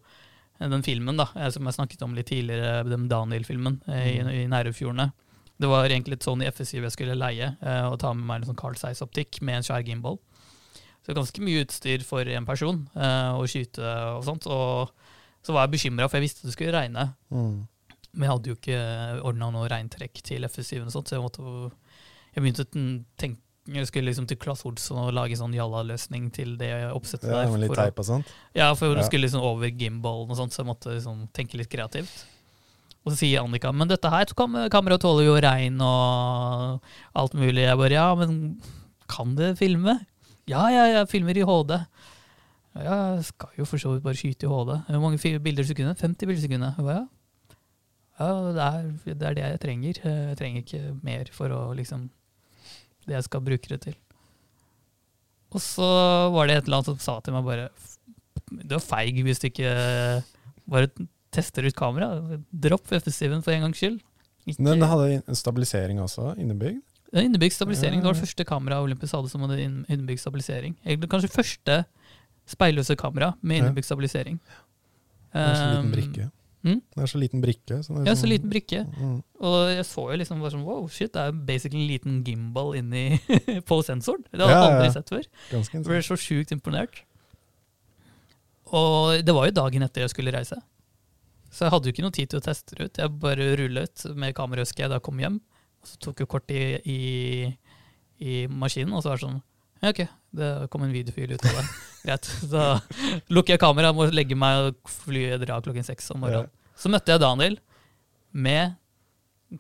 [0.63, 4.49] den filmen da, eh, som jeg snakket om litt tidligere, den Daniel-filmen eh, i, i
[4.51, 5.11] Nærøyfjordene.
[5.63, 8.43] Det var egentlig et sånn i FSI jeg skulle leie, eh, og ta med meg
[8.43, 10.19] en sånn Carl Zeiss-optikk med en svær gimbal.
[11.03, 13.83] Så ganske mye utstyr for en person eh, å skyte
[14.17, 14.47] og sånt.
[14.47, 14.93] Og
[15.43, 17.09] så var jeg bekymra, for jeg visste det skulle regne.
[17.35, 17.65] Mm.
[18.15, 18.81] Men jeg hadde jo ikke
[19.25, 21.73] ordna noe regntrekk til FS7, og sånt, så jeg, måtte,
[22.35, 22.71] jeg begynte å
[23.17, 23.41] tenke
[23.73, 27.59] Jeg skulle liksom til Claes Olsson og lage sånn jalla-løsning til det oppsettet Ja, der.
[27.63, 28.27] litt teip og sånt.
[28.59, 29.03] Ja, for Ja.
[29.07, 32.25] skulle liksom over gimbalen og sånt, så jeg måtte liksom tenke litt kreativt.
[33.07, 36.83] Og så sier Annika men dette her kam kameraet tåler jo regn og
[37.15, 37.63] alt mulig.
[37.63, 38.61] Jeg bare ja, men
[39.09, 39.95] kan det filme?
[40.51, 41.79] Ja, ja, jeg filmer i HD.
[42.83, 44.75] Ja, jeg skal jo for så vidt bare skyte i HD.
[44.91, 46.01] Hvor mange bilder i sekundet?
[46.03, 46.79] 50 bilder i sekundet.
[46.83, 47.07] Ja.
[48.21, 50.01] Ja, det er, det er det jeg trenger.
[50.05, 52.09] Jeg trenger ikke mer for å liksom
[53.07, 53.95] Det jeg skal bruke det til.
[55.53, 55.87] Og så
[56.33, 57.69] var det et eller annet som sa til meg bare
[58.69, 59.73] Du er feig hvis du ikke
[60.71, 60.89] bare
[61.33, 62.39] tester ut kamera.
[62.53, 63.99] Dropp FS7-en for en gangs skyld.
[64.47, 66.81] Ikke, Men det hadde en stabilisering også, innebygd.
[67.15, 68.01] innebygd stabilisering.
[68.03, 70.75] Det var det første kameraet Olympus hadde som hadde inn- innebygd stabilisering.
[70.85, 71.77] Egentlig kanskje første
[72.49, 73.65] speilløse kamera med Ja.
[73.65, 74.39] innebygd stabilisering.
[75.33, 76.31] Det er så liten Um, brikke.
[76.65, 76.81] Mm?
[76.95, 77.79] Det er så liten brikke.
[77.85, 78.83] Så er Ja, så sånn- liten brikke.
[78.99, 79.17] Mm.
[79.43, 82.19] Og jeg så jo liksom bare sånn wow, shit, det er jo basically en liten
[82.25, 83.19] gimbal inni
[83.69, 84.23] på sensoren.
[84.31, 84.93] Det hadde jeg Ja, aldri ja.
[84.99, 85.25] sett før.
[85.51, 87.03] Jeg ble så sjukt imponert.
[88.73, 90.57] Og det var jo dagen etter jeg skulle reise.
[91.53, 93.01] Så jeg hadde jo ikke noe tid til å teste det ut.
[93.03, 95.41] Jeg bare rullet med kameraøsket da jeg kom hjem.
[95.83, 97.01] Og så tok jeg kort i, i,
[98.23, 99.41] i maskinen, og så var det sånn
[99.83, 100.01] Ja, OK,
[100.33, 101.65] det kom en videofil ut av det.
[102.07, 102.29] Greit.
[102.49, 102.63] Så
[103.33, 106.51] lukker jeg kameraet, må legge meg og fly dra klokken seks om morgenen.
[106.79, 107.59] Så møtte jeg Daniel
[108.33, 108.79] med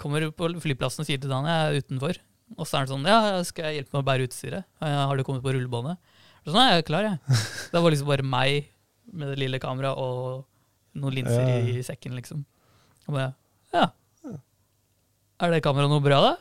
[0.00, 2.18] Kommer på flyplassen og sier til Daniel jeg er utenfor.
[2.56, 4.64] Og så er han sånn Ja, skal jeg hjelpe med å bære utstyret?
[4.80, 5.98] «Ja, Har du kommet på rullebåndet?
[6.46, 7.36] Sånn, ja, jeg er klar, jeg.
[7.74, 8.70] Det var liksom bare meg
[9.12, 10.46] med det lille kameraet og
[10.96, 11.58] noen linser Ja.
[11.60, 12.40] i sekken, liksom.
[13.06, 13.34] Og bare
[13.76, 13.90] Ja.
[15.42, 16.32] Er det kameraet noe bra, da?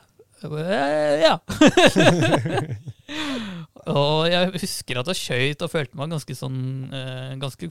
[0.42, 1.36] Jeg bare, «Eh, ja.
[3.92, 6.58] og jeg husker at jeg skøyt og følte meg ganske sånn
[6.94, 7.70] eh, Ganske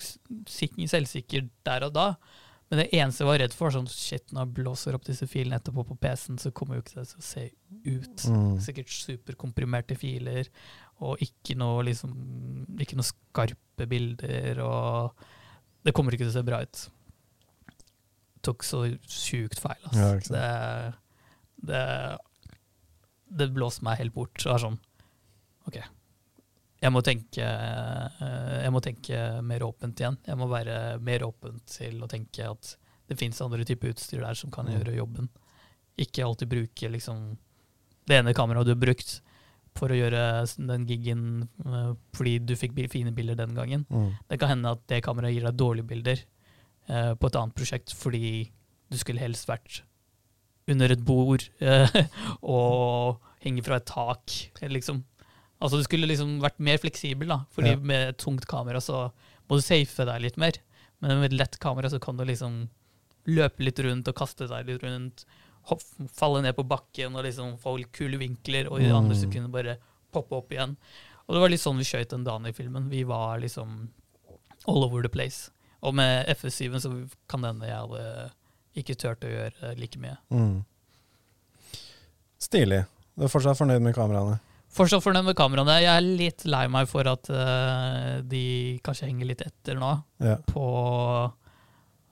[0.50, 2.06] sik- selvsikker der og da.
[2.70, 5.56] Men det eneste jeg var redd for, sånn shit, når jeg blåser opp disse filene
[5.58, 7.44] etterpå på PC-en, så kommer jo ikke det til å se
[7.82, 8.26] ut.
[8.30, 8.52] Mm.
[8.62, 10.46] Sikkert superkomprimerte filer,
[11.02, 12.12] og ikke noe liksom
[12.78, 15.26] Ikke noe skarpe bilder, og
[15.82, 16.84] det kommer ikke til å se bra ut.
[18.46, 20.36] Tok så sjukt feil, altså.
[20.38, 20.94] Ja,
[21.66, 21.82] det, det,
[23.40, 24.36] det blåste meg helt bort.
[24.40, 24.78] Det var sånn
[25.68, 25.76] OK.
[26.80, 30.16] Jeg må tenke eh, Jeg må tenke mer åpent igjen.
[30.26, 32.76] Jeg må være mer åpen til å tenke at
[33.10, 34.78] det fins andre typer utstyr der som kan Mm.
[34.78, 35.28] gjøre jobben.
[35.98, 37.36] Ikke alltid bruke liksom
[38.06, 39.20] det ene kameraet du har brukt
[39.76, 40.22] for å gjøre
[40.66, 43.84] den gigen eh, fordi du fikk fine bilder den gangen.
[43.90, 44.14] Mm.
[44.28, 46.18] Det kan hende at det kameraet gir deg dårlige bilder
[46.88, 48.50] eh, på et annet prosjekt fordi
[48.90, 49.82] du skulle helst vært
[50.70, 51.86] under et bord eh,
[52.42, 54.30] og henge fra et tak,
[54.62, 55.04] liksom.
[55.60, 57.40] Altså du skulle liksom vært mer fleksibel, da.
[57.52, 57.76] Fordi Ja.
[57.76, 59.10] med et tungt kamera så
[59.48, 60.52] må du safe deg litt mer.
[61.00, 62.68] Men med et lett kamera så kan du liksom
[63.26, 65.24] løpe litt rundt og kaste deg litt rundt.
[65.68, 65.82] Hopp,
[66.12, 69.20] falle ned på bakken og liksom få kule vinkler, og i det andre Mm.
[69.20, 69.76] sekundet bare
[70.12, 70.76] poppe opp igjen.
[71.28, 72.88] Og det var litt sånn vi skøyt den dagen i filmen.
[72.88, 73.88] Vi var liksom
[74.66, 75.50] all over the place.
[75.82, 78.30] Og med FS7 så kan det hende jeg hadde
[78.76, 80.16] ikke turt å gjøre like mye.
[80.30, 80.64] Mm.
[82.38, 82.86] Stilig.
[83.16, 84.40] Du er fortsatt fornøyd med kameraene?
[84.70, 85.80] Fortsatt fornøyd med kameraene.
[85.82, 89.88] Jeg er litt lei meg for at uh, de kanskje henger litt etter nå
[90.22, 90.36] Ja.
[90.46, 90.62] på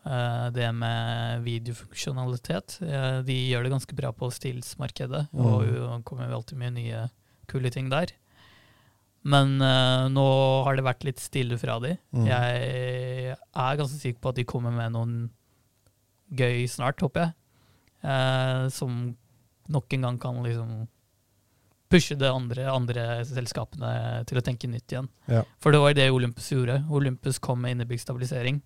[0.08, 2.80] uh, det med videofunksjonalitet.
[2.82, 5.74] Uh, de gjør det ganske bra på stilsmarkedet, og Mm.
[5.76, 7.04] jo kommer jo alltid med nye
[7.46, 8.10] kule ting der.
[9.28, 10.24] Men eh, nå
[10.64, 11.96] har det vært litt stille fra de.
[12.14, 12.26] Mm.
[12.28, 15.16] Jeg er ganske sikker på at de kommer med noen
[16.32, 18.70] gøy snart, håper jeg.
[18.72, 19.16] Som
[19.68, 20.86] nok en gang kan liksom
[21.88, 25.08] pushe de andre, andre selskapene til å tenke nytt igjen.
[25.26, 25.42] Ja.
[25.62, 26.82] For det var det Olympus gjorde.
[26.90, 28.60] Olympus kom med innebygd stabilisering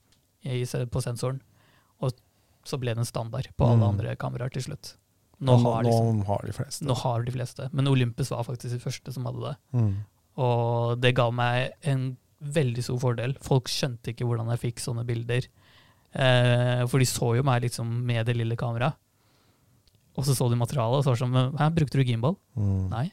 [0.45, 1.41] i, på sensoren,
[2.03, 2.13] og
[2.67, 3.89] så ble det en standard på alle Mm.
[3.93, 4.97] andre kameraer til slutt.
[5.43, 6.85] Nå Nå, har, nå liksom, har de fleste.
[6.87, 9.57] nå har de fleste, men Olympus var faktisk de første som hadde det.
[9.75, 9.95] Mm.
[10.39, 13.35] Og det ga meg en veldig stor fordel.
[13.43, 15.47] Folk skjønte ikke hvordan jeg fikk sånne bilder.
[16.15, 18.95] Eh, for de så jo meg liksom med det lille kameraet.
[20.19, 22.37] Og så så de materialet og så var det sånn "Men Hæ, brukte du gimbal?
[22.57, 22.89] Mm.
[22.91, 23.07] Nei.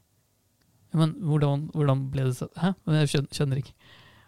[0.93, 2.73] Men hvordan, hvordan ble det så Hæ?
[2.85, 3.73] Men jeg skjønner, skjønner ikke.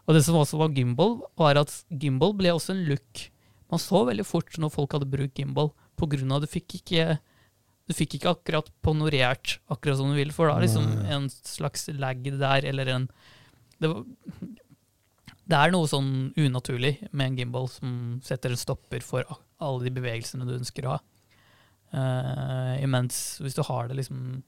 [0.07, 3.25] Og det som også var gimbal, var at gimbal ble også en look.
[3.71, 6.79] Man så veldig fort når folk hadde brukt gimbal, på grunn av at du fikk
[6.81, 7.19] ikke
[7.89, 11.11] du fikk ikke akkurat ponorert akkurat som du vil, for da er liksom Nei.
[11.15, 13.07] en slags lag der, eller en
[13.81, 14.03] det, var,
[15.49, 19.25] det er noe sånn unaturlig med en gimbal som setter en stopper for
[19.59, 20.99] alle de bevegelsene du ønsker å ha.
[21.93, 24.43] Eh, imens hvis du har det liksom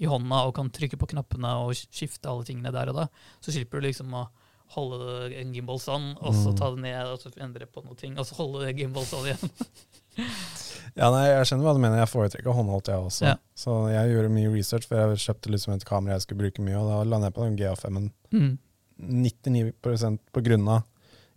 [0.00, 3.08] i hånda og kan trykke på knappene og skifte alle tingene der og da,
[3.44, 4.28] så slipper du liksom å
[4.70, 6.56] holde en gimbal sånn, og så Mm.
[6.56, 9.50] ta det ned, og så endre på noe ting, og så holde gimbal sånn igjen.
[10.96, 11.98] Ja, nei, Jeg skjønner hva du mener.
[12.02, 13.24] Jeg foretrekker håndholdt, jeg også.
[13.28, 13.34] Ja.
[13.54, 16.76] Så jeg gjorde mye research, for jeg kjøpte liksom et kamera jeg skulle bruke mye,
[16.80, 18.08] og da landet jeg på den GA5-en.
[18.34, 18.58] Mm.
[19.00, 20.82] 99% på grunn av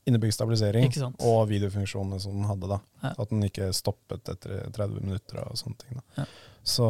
[0.09, 0.89] innebygd stabilisering
[1.23, 2.67] og videofunksjonene som den hadde.
[2.73, 2.79] da.
[3.03, 3.13] Ja.
[3.23, 5.99] At den ikke stoppet etter 30 minutter og sånne ting.
[5.99, 6.23] da.
[6.23, 6.25] Ja.
[6.63, 6.87] Så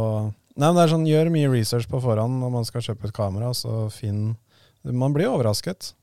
[0.56, 3.16] nei, men det er sånn, Gjør mye research på forhånd når man skal kjøpe et
[3.18, 4.36] kamera, så finn
[4.84, 5.94] Man blir overrasket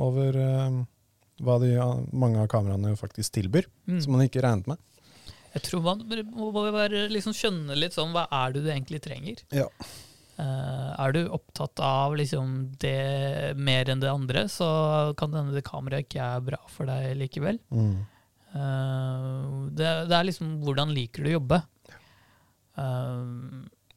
[0.00, 0.78] over uh,
[1.44, 1.74] hva de,
[2.12, 4.00] mange av kameraene faktisk tilbyr, Mm.
[4.00, 4.78] som man ikke regnet med.
[5.54, 9.42] Jeg tror man må bare liksom skjønne litt sånn hva er det du egentlig trenger.
[9.50, 9.66] Ja.
[10.40, 14.68] Eh, er du opptatt av liksom det mer enn det andre, så
[15.18, 17.58] kan det hende det kameraet ikke er bra for deg likevel.
[17.74, 17.98] Mm.
[18.54, 21.60] Eh, det, det er liksom hvordan liker du å jobbe.
[22.80, 23.20] Eh,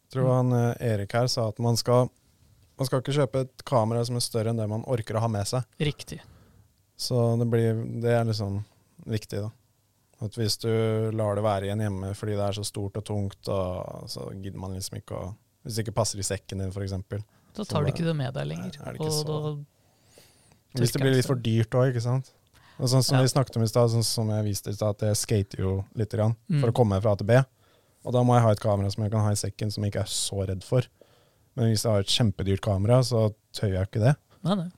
[0.04, 2.10] Jeg tror han eh, Erik her sa at man skal,
[2.80, 5.32] man skal ikke kjøpe et kamera som er større enn det man orker å ha
[5.32, 5.66] med seg.
[5.80, 6.22] riktig.
[6.98, 8.60] Så det, blir, det er liksom
[9.10, 9.50] viktig, da.
[10.24, 10.70] At hvis du
[11.12, 14.62] lar det være igjen hjemme fordi det er så stort og tungt, og, så gidder
[14.62, 15.32] man liksom ikke å
[15.64, 16.92] Hvis det ikke passer i sekken din, f.eks.
[17.56, 18.78] Da tar du ikke det med deg lenger.
[18.84, 22.32] Nei, det og da Hvis det blir litt for dyrt òg, ikke sant.
[22.82, 23.22] Og sånn som Ja.
[23.22, 25.86] vi snakket om i stad, sånn som jeg viste i stad, at jeg skater jo
[25.96, 26.72] litt grann, for Mm.
[26.72, 27.34] å komme fra A til B.
[28.06, 29.94] Og da må jeg ha et kamera som jeg kan ha i sekken, som jeg
[29.94, 30.82] ikke er så redd for.
[31.56, 34.16] Men hvis jeg har et kjempedyrt kamera, så tør jeg ikke det.
[34.44, 34.72] Nei, nei.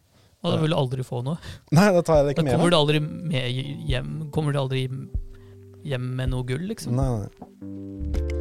[0.43, 1.39] Og da vil du aldri få noe.
[1.71, 4.59] Nei, da tar jeg det Da ikke med kommer du aldri med hjem Kommer du
[4.59, 5.09] aldri
[5.83, 6.91] hjem med noe gull, liksom.
[6.93, 8.34] Nei, nei.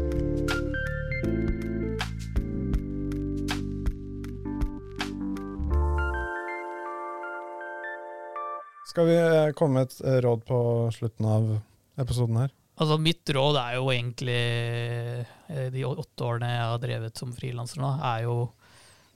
[8.94, 10.56] Skal vi eh, komme med et eh, råd på
[10.94, 11.48] slutten av
[11.98, 12.52] episoden her?
[12.78, 14.36] Altså Mitt råd er jo egentlig
[15.50, 18.36] eh, De åtte årene jeg har drevet som frilanser nå, er jo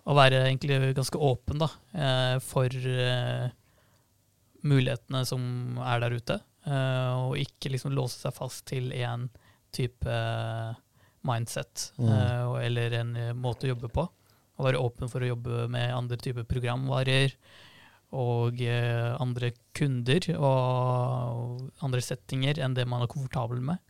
[0.09, 1.69] å være egentlig ganske åpen da,
[2.41, 2.73] for
[4.65, 5.43] mulighetene som
[5.85, 6.39] er der ute.
[6.65, 9.27] Og ikke liksom låse seg fast til én
[9.77, 10.17] type
[11.29, 12.57] mindset Mm.
[12.65, 14.07] eller en måte å jobbe på.
[14.09, 17.37] Å være åpen for å jobbe med andre typer programvarer
[18.17, 23.83] og eh, andre kunder og andre settinger enn det man er komfortabel med.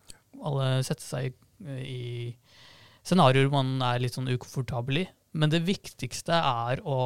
[0.43, 2.03] Alle setter seg eh, i
[3.07, 5.07] scenarioer man er litt sånn ukomfortabel i.
[5.39, 6.99] Men det viktigste er å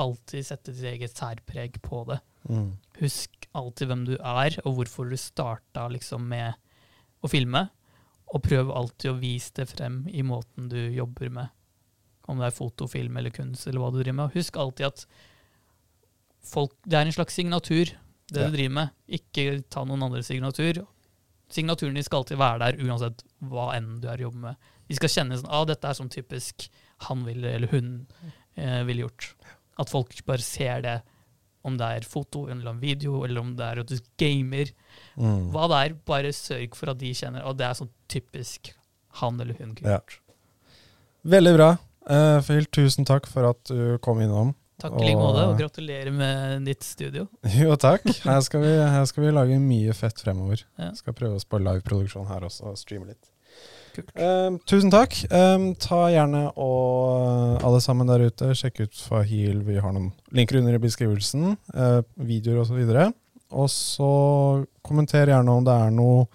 [0.00, 2.18] alltid sette ditt eget særpreg på det.
[2.48, 2.72] Mm.
[3.02, 6.56] Husk alltid hvem du er, og hvorfor du starta liksom med
[7.22, 7.68] å filme.
[8.34, 11.54] Og prøv alltid å vise det frem i måten du jobber med.
[12.28, 14.34] Om det er foto, film eller kunst, eller hva du driver med.
[14.36, 15.04] Husk alltid at
[16.48, 17.92] folk, det er en slags signatur,
[18.28, 18.48] det Ja.
[18.50, 18.90] du driver med.
[19.08, 20.82] Ikke ta noen andres signatur.
[21.50, 24.56] Signaturen din skal alltid være der, uansett hva enn du er jobber med.
[24.88, 26.68] De skal kjenne sånn, ah, dette er sånn typisk
[27.08, 28.06] han ville, eller hun
[28.56, 29.30] eh, ville gjort.
[29.78, 31.02] At folk bare ser det,
[31.64, 34.70] om det er foto eller en video, eller om det er at du gamer.
[35.16, 35.50] Mm.
[35.52, 38.72] Hva det er, bare sørg for at de kjenner at det er sånn typisk
[39.20, 39.98] han eller hun kunne Ja.
[39.98, 40.18] gjort.
[41.24, 41.70] Veldig bra.
[42.08, 44.54] Uh, Phil, tusen takk for at du kom innom.
[44.78, 47.26] Takk i like måte, Og- gratulerer med ditt studio.
[47.58, 48.04] Jo, takk.
[48.22, 50.62] Her skal vi, her skal vi lage mye fett fremover.
[50.78, 50.92] Ja.
[50.94, 53.32] Skal prøve oss på liveproduksjon her også, og streame litt.
[54.14, 55.16] Eh, tusen takk.
[55.34, 59.64] Um, ta gjerne og alle sammen der ute, sjekk ut Fahil.
[59.66, 61.56] Vi har noen linker under i beskrivelsen.
[61.74, 62.78] Uh, videoer osv.
[62.78, 63.16] Og,
[63.50, 64.10] og så
[64.86, 66.28] kommenter gjerne om det er noe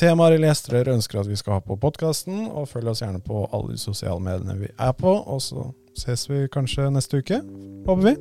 [0.00, 2.46] temaer eller gjester dere ønsker at vi skal ha på podkasten.
[2.48, 5.12] Og følg oss gjerne på alle de sosiale mediene vi er på.
[5.20, 5.68] Og så
[6.00, 7.42] ses vi kanskje neste uke,
[7.86, 8.16] håper vi.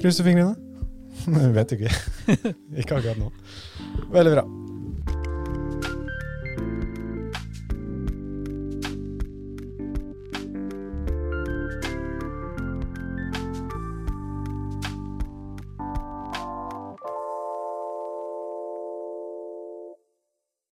[0.00, 0.56] Krysser fingrene.
[1.56, 1.92] Vet ikke.
[2.80, 3.30] ikke akkurat nå.
[4.12, 4.46] Veldig bra.